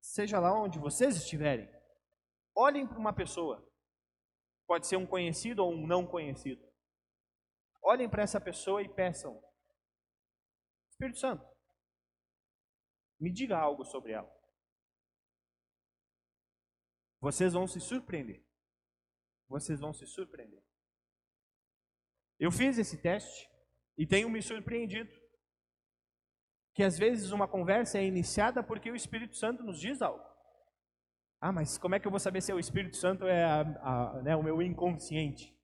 seja 0.00 0.40
lá 0.40 0.58
onde 0.58 0.78
vocês 0.78 1.14
estiverem, 1.14 1.70
olhem 2.56 2.86
para 2.86 2.98
uma 2.98 3.12
pessoa. 3.12 3.70
Pode 4.66 4.86
ser 4.86 4.96
um 4.96 5.06
conhecido 5.06 5.62
ou 5.62 5.74
um 5.74 5.86
não 5.86 6.06
conhecido. 6.06 6.66
Olhem 7.82 8.08
para 8.08 8.22
essa 8.22 8.40
pessoa 8.40 8.82
e 8.82 8.88
peçam: 8.88 9.38
Espírito 10.90 11.18
Santo, 11.18 11.57
me 13.20 13.32
diga 13.32 13.58
algo 13.58 13.84
sobre 13.84 14.12
ela. 14.12 14.32
Vocês 17.20 17.52
vão 17.52 17.66
se 17.66 17.80
surpreender. 17.80 18.44
Vocês 19.48 19.80
vão 19.80 19.92
se 19.92 20.06
surpreender. 20.06 20.62
Eu 22.38 22.52
fiz 22.52 22.78
esse 22.78 22.96
teste 23.00 23.48
e 23.96 24.06
tenho 24.06 24.30
me 24.30 24.40
surpreendido. 24.40 25.10
Que 26.74 26.84
às 26.84 26.96
vezes 26.96 27.32
uma 27.32 27.48
conversa 27.48 27.98
é 27.98 28.04
iniciada 28.04 28.62
porque 28.62 28.90
o 28.90 28.94
Espírito 28.94 29.34
Santo 29.34 29.64
nos 29.64 29.80
diz 29.80 30.00
algo. 30.00 30.24
Ah, 31.40 31.52
mas 31.52 31.76
como 31.78 31.94
é 31.94 32.00
que 32.00 32.06
eu 32.06 32.10
vou 32.10 32.20
saber 32.20 32.40
se 32.40 32.52
é 32.52 32.54
o 32.54 32.60
Espírito 32.60 32.96
Santo 32.96 33.26
é 33.26 33.44
a, 33.44 33.60
a, 33.60 34.22
né, 34.22 34.36
o 34.36 34.42
meu 34.42 34.62
inconsciente? 34.62 35.56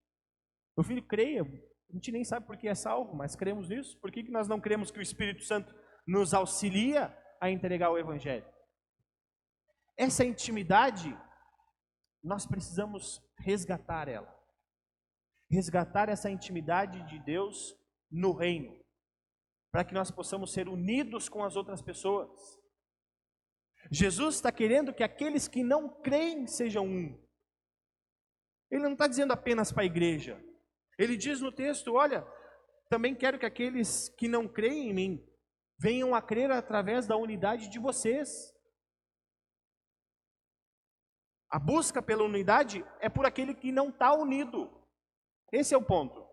Meu 0.76 0.84
filho, 0.84 1.02
creia. 1.06 1.42
A 1.42 1.92
gente 1.92 2.10
nem 2.10 2.24
sabe 2.24 2.46
por 2.46 2.56
que 2.56 2.66
é 2.66 2.74
salvo, 2.74 3.14
mas 3.14 3.36
cremos 3.36 3.68
nisso. 3.68 3.98
Por 4.00 4.10
que, 4.10 4.24
que 4.24 4.30
nós 4.30 4.48
não 4.48 4.60
cremos 4.60 4.90
que 4.90 4.98
o 4.98 5.02
Espírito 5.02 5.44
Santo 5.44 5.72
nos 6.06 6.34
auxilia 6.34 7.16
a 7.40 7.50
entregar 7.50 7.90
o 7.90 7.98
Evangelho? 7.98 8.46
Essa 9.96 10.24
intimidade, 10.24 11.16
nós 12.22 12.46
precisamos 12.46 13.22
resgatar 13.38 14.08
ela 14.08 14.34
resgatar 15.54 16.08
essa 16.08 16.30
intimidade 16.30 17.02
de 17.08 17.18
Deus 17.20 17.76
no 18.10 18.32
reino, 18.32 18.76
para 19.72 19.84
que 19.84 19.94
nós 19.94 20.10
possamos 20.10 20.52
ser 20.52 20.68
unidos 20.68 21.28
com 21.28 21.42
as 21.44 21.56
outras 21.56 21.82
pessoas. 21.82 22.30
Jesus 23.90 24.36
está 24.36 24.50
querendo 24.50 24.92
que 24.92 25.02
aqueles 25.02 25.46
que 25.46 25.62
não 25.62 25.88
creem 25.88 26.46
sejam 26.46 26.86
um. 26.86 27.22
Ele 28.70 28.82
não 28.82 28.92
está 28.92 29.06
dizendo 29.06 29.32
apenas 29.32 29.70
para 29.70 29.82
a 29.82 29.86
igreja. 29.86 30.42
Ele 30.98 31.16
diz 31.16 31.40
no 31.40 31.52
texto: 31.52 31.94
olha, 31.94 32.26
também 32.88 33.14
quero 33.14 33.38
que 33.38 33.46
aqueles 33.46 34.08
que 34.10 34.26
não 34.26 34.48
creem 34.48 34.90
em 34.90 34.94
mim 34.94 35.33
venham 35.78 36.14
a 36.14 36.22
crer 36.22 36.50
através 36.50 37.06
da 37.06 37.16
unidade 37.16 37.68
de 37.68 37.78
vocês. 37.78 38.52
A 41.50 41.58
busca 41.58 42.02
pela 42.02 42.24
unidade 42.24 42.84
é 43.00 43.08
por 43.08 43.26
aquele 43.26 43.54
que 43.54 43.70
não 43.70 43.88
está 43.88 44.12
unido. 44.12 44.70
Esse 45.52 45.74
é 45.74 45.76
o 45.78 45.84
ponto. 45.84 46.24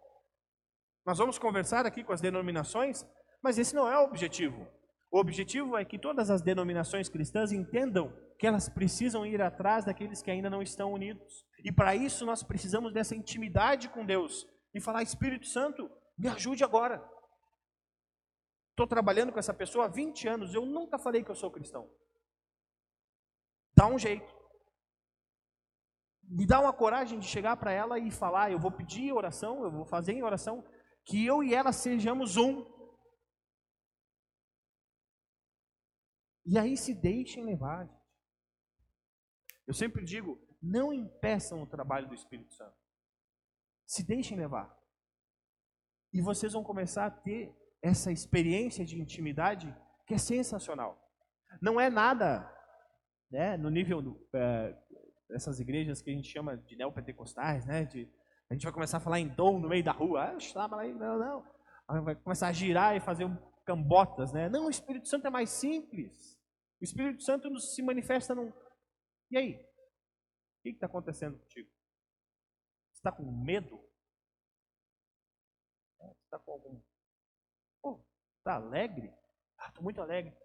Nós 1.05 1.17
vamos 1.17 1.37
conversar 1.37 1.85
aqui 1.85 2.03
com 2.03 2.13
as 2.13 2.21
denominações, 2.21 3.05
mas 3.41 3.57
esse 3.57 3.75
não 3.75 3.91
é 3.91 3.97
o 3.99 4.05
objetivo. 4.05 4.67
O 5.11 5.19
objetivo 5.19 5.77
é 5.77 5.83
que 5.83 5.99
todas 5.99 6.29
as 6.29 6.41
denominações 6.41 7.09
cristãs 7.09 7.51
entendam 7.51 8.13
que 8.39 8.47
elas 8.47 8.69
precisam 8.69 9.25
ir 9.25 9.41
atrás 9.41 9.83
daqueles 9.85 10.21
que 10.21 10.31
ainda 10.31 10.49
não 10.49 10.61
estão 10.61 10.93
unidos. 10.93 11.45
E 11.63 11.71
para 11.71 11.95
isso 11.95 12.25
nós 12.25 12.41
precisamos 12.41 12.93
dessa 12.93 13.15
intimidade 13.15 13.89
com 13.89 14.05
Deus 14.05 14.47
e 14.73 14.79
falar: 14.79 15.03
Espírito 15.03 15.45
Santo, 15.47 15.91
me 16.17 16.29
ajude 16.29 16.63
agora. 16.63 17.03
Estou 18.71 18.87
trabalhando 18.87 19.31
com 19.31 19.39
essa 19.39 19.53
pessoa 19.53 19.85
há 19.85 19.87
20 19.87 20.27
anos, 20.27 20.53
eu 20.53 20.65
nunca 20.65 20.97
falei 20.97 21.23
que 21.23 21.31
eu 21.31 21.35
sou 21.35 21.51
cristão. 21.51 21.89
Dá 23.75 23.87
um 23.87 23.99
jeito 23.99 24.41
me 26.31 26.45
dá 26.45 26.61
uma 26.61 26.71
coragem 26.71 27.19
de 27.19 27.27
chegar 27.27 27.57
para 27.57 27.73
ela 27.73 27.99
e 27.99 28.09
falar: 28.09 28.51
eu 28.51 28.59
vou 28.59 28.71
pedir 28.71 29.11
oração, 29.11 29.63
eu 29.63 29.71
vou 29.71 29.85
fazer 29.85 30.13
em 30.13 30.23
oração, 30.23 30.63
que 31.03 31.25
eu 31.25 31.43
e 31.43 31.53
ela 31.53 31.73
sejamos 31.73 32.37
um. 32.37 32.65
E 36.45 36.57
aí 36.57 36.77
se 36.77 36.93
deixem 36.93 37.43
levar. 37.43 37.89
Eu 39.67 39.73
sempre 39.73 40.05
digo: 40.05 40.39
não 40.61 40.93
impeçam 40.93 41.61
o 41.61 41.67
trabalho 41.67 42.07
do 42.07 42.15
Espírito 42.15 42.53
Santo. 42.53 42.77
Se 43.85 44.05
deixem 44.05 44.37
levar. 44.37 44.73
E 46.13 46.21
vocês 46.21 46.53
vão 46.53 46.63
começar 46.63 47.05
a 47.05 47.11
ter 47.11 47.53
essa 47.81 48.11
experiência 48.11 48.85
de 48.85 48.99
intimidade 48.99 49.75
que 50.05 50.13
é 50.13 50.17
sensacional. 50.17 50.97
Não 51.61 51.79
é 51.79 51.89
nada 51.89 52.49
né, 53.29 53.57
no 53.57 53.69
nível 53.69 54.01
do, 54.01 54.27
é, 54.33 54.77
essas 55.31 55.59
igrejas 55.59 56.01
que 56.01 56.09
a 56.09 56.13
gente 56.13 56.29
chama 56.29 56.57
de 56.57 56.75
neopentecostais, 56.75 57.65
né? 57.65 57.85
De, 57.85 58.09
a 58.49 58.53
gente 58.53 58.63
vai 58.63 58.73
começar 58.73 58.97
a 58.97 59.01
falar 59.01 59.19
em 59.19 59.27
dom 59.29 59.59
no 59.59 59.69
meio 59.69 59.83
da 59.83 59.91
rua. 59.91 60.35
Ah, 60.55 60.67
lá, 60.67 60.83
não, 60.87 61.17
não. 61.87 62.03
Vai 62.03 62.15
começar 62.15 62.47
a 62.47 62.53
girar 62.53 62.95
e 62.95 62.99
fazer 62.99 63.25
um 63.25 63.35
cambotas, 63.65 64.33
né? 64.33 64.49
Não, 64.49 64.65
o 64.65 64.69
Espírito 64.69 65.07
Santo 65.07 65.27
é 65.27 65.29
mais 65.29 65.49
simples. 65.49 66.37
O 66.79 66.83
Espírito 66.83 67.23
Santo 67.23 67.49
nos, 67.49 67.75
se 67.75 67.81
manifesta 67.81 68.35
num. 68.35 68.51
E 69.29 69.37
aí? 69.37 69.55
O 69.55 70.63
que 70.63 70.69
está 70.69 70.87
acontecendo 70.87 71.37
contigo? 71.37 71.69
Você 72.91 72.99
está 72.99 73.11
com 73.11 73.23
medo? 73.31 73.77
Você 75.99 76.23
está 76.25 76.39
com 76.39 76.51
algum. 76.51 76.81
Está 78.41 78.55
alegre? 78.55 79.13
Ah, 79.59 79.67
estou 79.67 79.83
muito 79.83 80.01
alegre. 80.01 80.35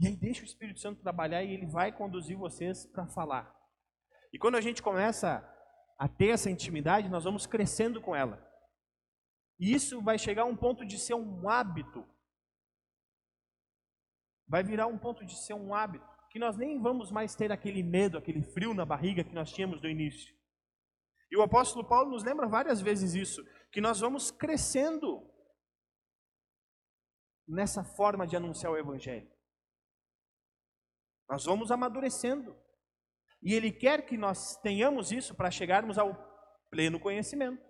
E 0.00 0.06
aí 0.06 0.16
deixa 0.16 0.40
o 0.40 0.46
Espírito 0.46 0.80
Santo 0.80 1.02
trabalhar 1.02 1.44
e 1.44 1.52
ele 1.52 1.66
vai 1.66 1.92
conduzir 1.92 2.36
vocês 2.36 2.86
para 2.86 3.06
falar. 3.06 3.54
E 4.32 4.38
quando 4.38 4.54
a 4.54 4.60
gente 4.62 4.82
começa 4.82 5.46
a 5.98 6.08
ter 6.08 6.28
essa 6.28 6.50
intimidade, 6.50 7.10
nós 7.10 7.24
vamos 7.24 7.46
crescendo 7.46 8.00
com 8.00 8.16
ela. 8.16 8.42
E 9.58 9.74
isso 9.74 10.00
vai 10.00 10.18
chegar 10.18 10.42
a 10.42 10.46
um 10.46 10.56
ponto 10.56 10.86
de 10.86 10.98
ser 10.98 11.12
um 11.12 11.46
hábito. 11.46 12.08
Vai 14.48 14.62
virar 14.64 14.86
um 14.86 14.98
ponto 14.98 15.26
de 15.26 15.36
ser 15.36 15.52
um 15.52 15.74
hábito. 15.74 16.08
Que 16.30 16.38
nós 16.38 16.56
nem 16.56 16.80
vamos 16.80 17.10
mais 17.10 17.34
ter 17.34 17.52
aquele 17.52 17.82
medo, 17.82 18.16
aquele 18.16 18.42
frio 18.42 18.72
na 18.72 18.86
barriga 18.86 19.22
que 19.22 19.34
nós 19.34 19.52
tínhamos 19.52 19.82
no 19.82 19.90
início. 19.90 20.34
E 21.30 21.36
o 21.36 21.42
apóstolo 21.42 21.86
Paulo 21.86 22.12
nos 22.12 22.24
lembra 22.24 22.48
várias 22.48 22.80
vezes 22.80 23.12
isso, 23.14 23.44
que 23.70 23.80
nós 23.82 24.00
vamos 24.00 24.30
crescendo 24.30 25.29
nessa 27.50 27.84
forma 27.84 28.26
de 28.26 28.36
anunciar 28.36 28.72
o 28.72 28.78
evangelho. 28.78 29.30
Nós 31.28 31.44
vamos 31.44 31.70
amadurecendo. 31.70 32.56
E 33.42 33.54
Ele 33.54 33.70
quer 33.72 34.04
que 34.04 34.18
nós 34.18 34.56
tenhamos 34.56 35.12
isso 35.12 35.34
para 35.34 35.50
chegarmos 35.50 35.96
ao 35.96 36.14
pleno 36.70 37.00
conhecimento. 37.00 37.64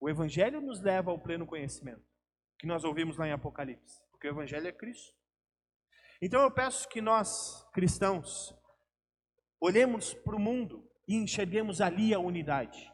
O 0.00 0.08
Evangelho 0.08 0.60
nos 0.60 0.82
leva 0.82 1.10
ao 1.10 1.18
pleno 1.18 1.46
conhecimento, 1.46 2.04
que 2.58 2.66
nós 2.66 2.84
ouvimos 2.84 3.16
lá 3.16 3.26
em 3.26 3.32
Apocalipse, 3.32 4.02
porque 4.10 4.28
o 4.28 4.32
Evangelho 4.32 4.68
é 4.68 4.72
Cristo. 4.72 5.14
Então 6.20 6.42
eu 6.42 6.50
peço 6.50 6.88
que 6.88 7.00
nós, 7.00 7.64
cristãos, 7.72 8.54
olhemos 9.60 10.12
para 10.12 10.36
o 10.36 10.40
mundo 10.40 10.86
e 11.08 11.14
enxerguemos 11.16 11.80
ali 11.80 12.12
a 12.12 12.18
unidade. 12.18 12.92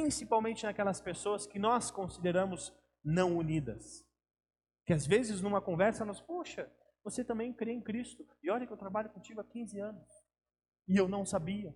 Principalmente 0.00 0.64
naquelas 0.64 1.00
pessoas 1.00 1.46
que 1.46 1.58
nós 1.58 1.90
consideramos 1.90 2.72
não 3.04 3.36
unidas. 3.36 4.04
Que 4.86 4.92
às 4.92 5.06
vezes 5.06 5.40
numa 5.40 5.60
conversa 5.60 6.04
nós, 6.04 6.20
poxa, 6.20 6.70
você 7.04 7.24
também 7.24 7.52
crê 7.52 7.72
em 7.72 7.82
Cristo. 7.82 8.26
E 8.42 8.50
olha 8.50 8.66
que 8.66 8.72
eu 8.72 8.78
trabalho 8.78 9.10
contigo 9.10 9.40
há 9.40 9.44
15 9.44 9.78
anos. 9.78 10.08
E 10.88 10.96
eu 10.96 11.08
não 11.08 11.24
sabia. 11.24 11.74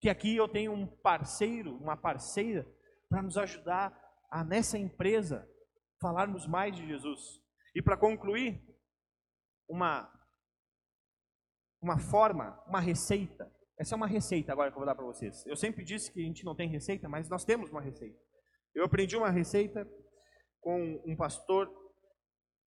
Que 0.00 0.08
aqui 0.08 0.36
eu 0.36 0.48
tenho 0.48 0.72
um 0.72 0.86
parceiro, 0.86 1.76
uma 1.76 1.96
parceira, 1.96 2.66
para 3.08 3.22
nos 3.22 3.36
ajudar 3.36 3.92
a, 4.30 4.44
nessa 4.44 4.78
empresa, 4.78 5.48
falarmos 6.00 6.46
mais 6.46 6.76
de 6.76 6.86
Jesus. 6.86 7.40
E 7.74 7.82
para 7.82 7.96
concluir, 7.96 8.62
uma, 9.68 10.10
uma 11.82 11.98
forma, 11.98 12.62
uma 12.66 12.80
receita. 12.80 13.52
Essa 13.78 13.94
é 13.94 13.96
uma 13.96 14.06
receita 14.06 14.52
agora 14.52 14.70
que 14.70 14.76
eu 14.76 14.80
vou 14.80 14.86
dar 14.86 14.94
para 14.94 15.04
vocês. 15.04 15.44
Eu 15.46 15.56
sempre 15.56 15.84
disse 15.84 16.12
que 16.12 16.20
a 16.20 16.24
gente 16.24 16.44
não 16.44 16.54
tem 16.54 16.68
receita, 16.68 17.08
mas 17.08 17.28
nós 17.28 17.44
temos 17.44 17.70
uma 17.70 17.80
receita. 17.80 18.18
Eu 18.74 18.84
aprendi 18.84 19.16
uma 19.16 19.30
receita 19.30 19.88
com 20.60 21.02
um 21.04 21.16
pastor 21.16 21.68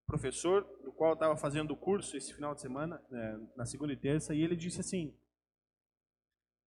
professor, 0.05 0.63
do 0.83 0.93
qual 0.93 1.11
eu 1.11 1.15
estava 1.15 1.35
fazendo 1.35 1.71
o 1.71 1.77
curso 1.77 2.15
esse 2.15 2.33
final 2.33 2.55
de 2.55 2.61
semana, 2.61 3.03
né, 3.09 3.47
na 3.57 3.65
segunda 3.65 3.91
e 3.91 3.97
terça, 3.97 4.33
e 4.33 4.41
ele 4.41 4.55
disse 4.55 4.79
assim: 4.79 5.17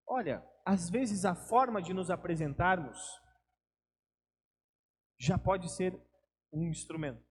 Olha, 0.07 0.45
às 0.65 0.91
vezes 0.91 1.25
a 1.25 1.35
forma 1.35 1.81
de 1.81 1.95
nos 1.95 2.11
apresentarmos 2.11 2.99
já 5.19 5.39
pode 5.39 5.75
ser 5.75 5.99
um 6.53 6.69
instrumento. 6.69 7.25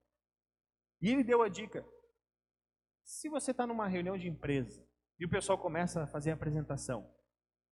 E 1.02 1.10
ele 1.10 1.24
deu 1.24 1.44
a 1.44 1.50
dica: 1.50 1.86
se 3.04 3.30
você 3.30 3.52
está 3.52 3.68
numa 3.68 3.88
reunião 3.88 4.18
de 4.18 4.28
empresa 4.28 4.89
e 5.20 5.26
o 5.26 5.30
pessoal 5.30 5.58
começa 5.58 6.04
a 6.04 6.08
fazer 6.08 6.32
a 6.32 6.36
apresentação, 6.36 7.10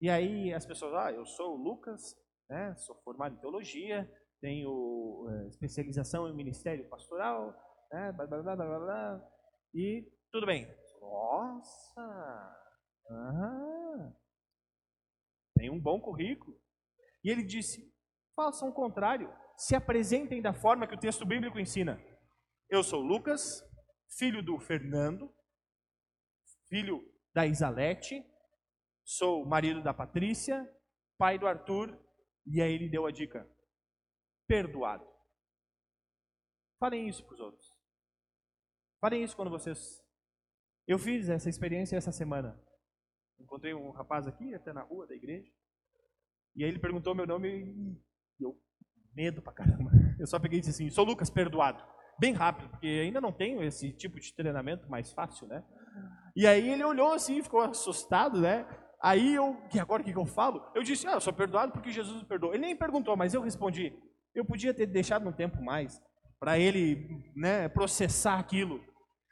e 0.01 0.09
aí 0.09 0.53
as 0.53 0.65
pessoas, 0.65 0.93
ah, 0.93 1.11
eu 1.11 1.25
sou 1.25 1.55
o 1.55 1.63
Lucas, 1.63 2.15
né, 2.49 2.75
sou 2.75 2.95
formado 3.03 3.35
em 3.35 3.39
teologia, 3.39 4.09
tenho 4.39 5.27
é, 5.29 5.47
especialização 5.47 6.27
em 6.27 6.35
ministério 6.35 6.87
pastoral, 6.89 7.55
né? 7.91 8.11
Blá, 8.11 8.27
blá, 8.27 8.41
blá, 8.41 8.55
blá, 8.55 8.79
blá, 8.79 9.31
e 9.73 10.05
tudo 10.31 10.45
bem. 10.45 10.67
Nossa! 11.01 12.01
Ah, 13.09 14.13
tem 15.55 15.69
um 15.69 15.79
bom 15.79 15.99
currículo. 15.99 16.59
E 17.23 17.29
ele 17.29 17.43
disse: 17.43 17.91
façam 18.35 18.69
o 18.69 18.73
contrário, 18.73 19.33
se 19.55 19.75
apresentem 19.75 20.41
da 20.41 20.53
forma 20.53 20.87
que 20.87 20.95
o 20.95 20.99
texto 20.99 21.25
bíblico 21.25 21.59
ensina. 21.59 21.99
Eu 22.69 22.83
sou 22.83 23.01
Lucas, 23.01 23.41
filho 24.17 24.43
do 24.43 24.59
Fernando, 24.59 25.33
filho 26.67 27.01
da 27.37 27.45
Isalete, 27.45 28.25
sou 29.05 29.45
marido 29.45 29.83
da 29.83 29.93
Patrícia, 29.93 30.67
pai 31.19 31.37
do 31.37 31.45
Arthur, 31.45 31.95
e 32.47 32.59
aí 32.59 32.73
ele 32.73 32.89
deu 32.89 33.05
a 33.05 33.11
dica: 33.11 33.47
perdoado. 34.47 35.07
Falem 36.79 37.07
isso 37.07 37.23
para 37.23 37.35
os 37.35 37.39
outros. 37.39 37.77
Falem 38.99 39.23
isso 39.23 39.35
quando 39.35 39.51
vocês. 39.51 40.03
Eu 40.87 40.97
fiz 40.97 41.29
essa 41.29 41.47
experiência 41.47 41.95
essa 41.95 42.11
semana. 42.11 42.59
Encontrei 43.39 43.75
um 43.75 43.91
rapaz 43.91 44.25
aqui, 44.25 44.55
até 44.55 44.73
na 44.73 44.81
rua 44.81 45.05
da 45.05 45.13
igreja. 45.13 45.51
E 46.55 46.63
aí 46.63 46.71
ele 46.71 46.79
perguntou 46.79 47.13
meu 47.13 47.27
nome 47.27 47.49
e 48.39 48.43
eu, 48.43 48.59
medo 49.13 49.43
pra 49.43 49.53
caramba. 49.53 49.91
Eu 50.19 50.25
só 50.25 50.39
peguei 50.39 50.57
e 50.57 50.61
disse 50.61 50.71
assim: 50.71 50.89
sou 50.89 51.05
Lucas, 51.05 51.29
perdoado. 51.29 51.85
Bem 52.19 52.33
rápido, 52.33 52.69
porque 52.69 52.87
ainda 52.87 53.21
não 53.21 53.31
tenho 53.31 53.63
esse 53.63 53.91
tipo 53.91 54.19
de 54.19 54.33
treinamento 54.33 54.89
mais 54.89 55.11
fácil, 55.11 55.47
né? 55.47 55.63
E 56.35 56.45
aí 56.45 56.69
ele 56.69 56.83
olhou 56.83 57.13
assim, 57.13 57.41
ficou 57.41 57.61
assustado, 57.61 58.39
né? 58.39 58.65
Aí 59.01 59.35
eu, 59.35 59.55
que 59.69 59.79
agora 59.79 60.01
o 60.01 60.05
que, 60.05 60.11
que 60.11 60.19
eu 60.19 60.25
falo? 60.25 60.63
Eu 60.73 60.83
disse: 60.83 61.07
Ah, 61.07 61.13
eu 61.13 61.21
sou 61.21 61.33
perdoado 61.33 61.71
porque 61.71 61.91
Jesus 61.91 62.21
me 62.21 62.27
perdoou. 62.27 62.53
Ele 62.53 62.65
nem 62.65 62.75
perguntou, 62.75 63.15
mas 63.15 63.33
eu 63.33 63.41
respondi: 63.41 63.93
Eu 64.33 64.45
podia 64.45 64.73
ter 64.73 64.87
deixado 64.87 65.27
um 65.27 65.31
tempo 65.31 65.61
mais 65.61 66.01
para 66.39 66.57
ele 66.57 67.07
né, 67.35 67.69
processar 67.69 68.39
aquilo. 68.39 68.83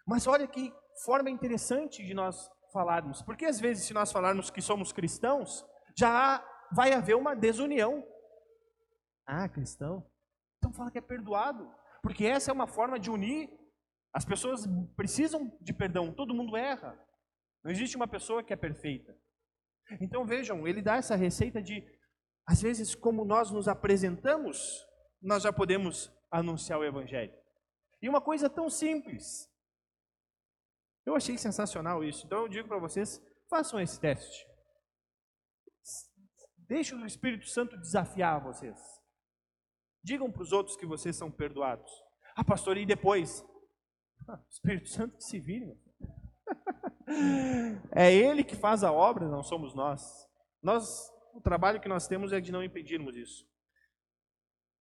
Mas 0.07 0.27
olha 0.27 0.47
que 0.47 0.71
forma 1.03 1.29
interessante 1.29 2.05
de 2.05 2.13
nós 2.13 2.49
falarmos, 2.71 3.21
porque 3.21 3.45
às 3.45 3.59
vezes, 3.59 3.85
se 3.85 3.93
nós 3.93 4.11
falarmos 4.11 4.49
que 4.49 4.61
somos 4.61 4.91
cristãos, 4.91 5.65
já 5.97 6.43
vai 6.71 6.93
haver 6.93 7.15
uma 7.15 7.35
desunião. 7.35 8.03
Ah, 9.25 9.47
cristão? 9.47 10.05
Então 10.57 10.73
fala 10.73 10.91
que 10.91 10.97
é 10.97 11.01
perdoado, 11.01 11.71
porque 12.05 12.23
essa 12.23 12.51
é 12.51 12.53
uma 12.53 12.67
forma 12.67 12.99
de 12.99 13.09
unir. 13.09 13.49
As 14.13 14.23
pessoas 14.23 14.67
precisam 14.95 15.51
de 15.59 15.73
perdão, 15.73 16.13
todo 16.13 16.35
mundo 16.35 16.55
erra. 16.55 16.95
Não 17.63 17.71
existe 17.71 17.95
uma 17.95 18.07
pessoa 18.07 18.43
que 18.43 18.53
é 18.53 18.55
perfeita. 18.55 19.17
Então 19.99 20.23
vejam, 20.23 20.67
ele 20.67 20.83
dá 20.83 20.97
essa 20.97 21.15
receita 21.15 21.59
de, 21.63 21.83
às 22.47 22.61
vezes, 22.61 22.93
como 22.93 23.25
nós 23.25 23.49
nos 23.49 23.67
apresentamos, 23.67 24.85
nós 25.19 25.41
já 25.41 25.51
podemos 25.51 26.11
anunciar 26.29 26.77
o 26.77 26.85
Evangelho. 26.85 27.33
E 27.99 28.07
uma 28.07 28.21
coisa 28.21 28.47
tão 28.47 28.69
simples. 28.69 29.51
Eu 31.07 31.15
achei 31.15 31.39
sensacional 31.39 32.03
isso. 32.03 32.23
Então 32.27 32.43
eu 32.43 32.47
digo 32.47 32.67
para 32.67 32.77
vocês, 32.77 33.19
façam 33.49 33.79
esse 33.79 33.99
teste. 33.99 34.45
Deixe 36.67 36.93
o 36.93 37.03
Espírito 37.03 37.47
Santo 37.47 37.75
desafiar 37.79 38.43
vocês. 38.43 38.77
Digam 40.05 40.31
para 40.31 40.43
os 40.43 40.51
outros 40.51 40.77
que 40.77 40.85
vocês 40.85 41.15
são 41.15 41.31
perdoados. 41.31 41.91
Ah, 42.35 42.43
pastor, 42.43 42.77
e 42.77 42.85
depois? 42.85 43.43
Ah, 44.27 44.41
Espírito 44.49 44.89
Santo 44.89 45.17
que 45.17 45.23
se 45.23 45.39
vire. 45.39 45.79
é 47.91 48.11
Ele 48.11 48.43
que 48.43 48.55
faz 48.55 48.83
a 48.83 48.91
obra, 48.91 49.27
não 49.27 49.43
somos 49.43 49.75
nós. 49.75 50.27
Nós, 50.63 51.11
o 51.31 51.39
trabalho 51.39 51.79
que 51.79 51.87
nós 51.87 52.07
temos 52.07 52.33
é 52.33 52.39
de 52.39 52.51
não 52.51 52.63
impedirmos 52.63 53.15
isso. 53.15 53.47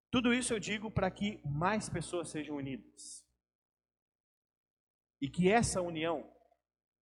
Tudo 0.10 0.34
isso 0.34 0.54
eu 0.54 0.60
digo 0.60 0.90
para 0.90 1.12
que 1.12 1.42
mais 1.44 1.90
pessoas 1.90 2.30
sejam 2.30 2.56
unidas. 2.56 3.28
E 5.20 5.28
que 5.30 5.52
essa 5.52 5.82
união, 5.82 6.32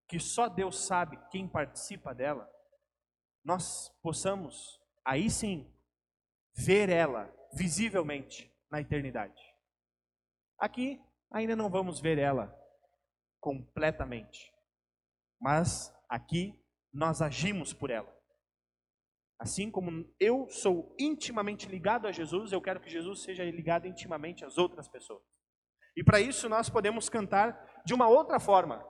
que 0.07 0.19
só 0.19 0.49
Deus 0.49 0.79
sabe 0.79 1.19
quem 1.29 1.47
participa 1.47 2.11
dela, 2.11 2.51
nós 3.43 3.89
possamos, 4.01 4.81
aí 5.05 5.29
sim, 5.29 5.71
ver 6.55 6.89
ela 6.89 7.31
visivelmente 7.53 8.51
na 8.69 8.81
eternidade. 8.81 9.41
Aqui 10.57 11.01
ainda 11.31 11.55
não 11.55 11.69
vamos 11.69 11.99
ver 11.99 12.17
ela 12.17 12.55
completamente, 13.39 14.51
mas 15.39 15.93
aqui 16.09 16.59
nós 16.93 17.21
agimos 17.21 17.73
por 17.73 17.89
ela. 17.89 18.15
Assim 19.39 19.71
como 19.71 20.05
eu 20.19 20.47
sou 20.49 20.95
intimamente 20.99 21.67
ligado 21.67 22.07
a 22.07 22.11
Jesus, 22.11 22.51
eu 22.51 22.61
quero 22.61 22.79
que 22.79 22.89
Jesus 22.89 23.23
seja 23.23 23.43
ligado 23.43 23.87
intimamente 23.87 24.45
às 24.45 24.57
outras 24.57 24.87
pessoas. 24.87 25.23
E 25.97 26.03
para 26.03 26.21
isso 26.21 26.47
nós 26.47 26.69
podemos 26.69 27.09
cantar 27.09 27.81
de 27.83 27.93
uma 27.93 28.07
outra 28.07 28.39
forma. 28.39 28.85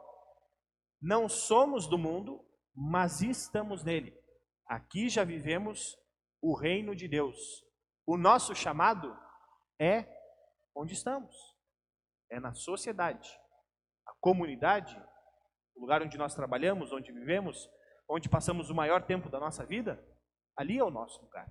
Não 1.01 1.29
somos 1.29 1.87
do 1.87 1.97
mundo, 1.97 2.45
mas 2.75 3.21
estamos 3.21 3.83
nele. 3.83 4.13
Aqui 4.67 5.07
já 5.09 5.23
vivemos 5.23 5.97
o 6.41 6.53
reino 6.53 6.95
de 6.95 7.07
Deus. 7.07 7.37
O 8.05 8.17
nosso 8.17 8.55
chamado 8.55 9.17
é 9.79 10.05
onde 10.75 10.93
estamos. 10.93 11.35
É 12.29 12.39
na 12.39 12.53
sociedade. 12.53 13.29
A 14.07 14.13
comunidade, 14.19 14.95
o 15.75 15.81
lugar 15.81 16.01
onde 16.01 16.17
nós 16.17 16.33
trabalhamos, 16.33 16.91
onde 16.91 17.11
vivemos, 17.11 17.69
onde 18.07 18.29
passamos 18.29 18.69
o 18.69 18.75
maior 18.75 19.03
tempo 19.03 19.29
da 19.29 19.39
nossa 19.39 19.65
vida, 19.65 20.03
ali 20.55 20.77
é 20.77 20.83
o 20.83 20.91
nosso 20.91 21.21
lugar. 21.21 21.49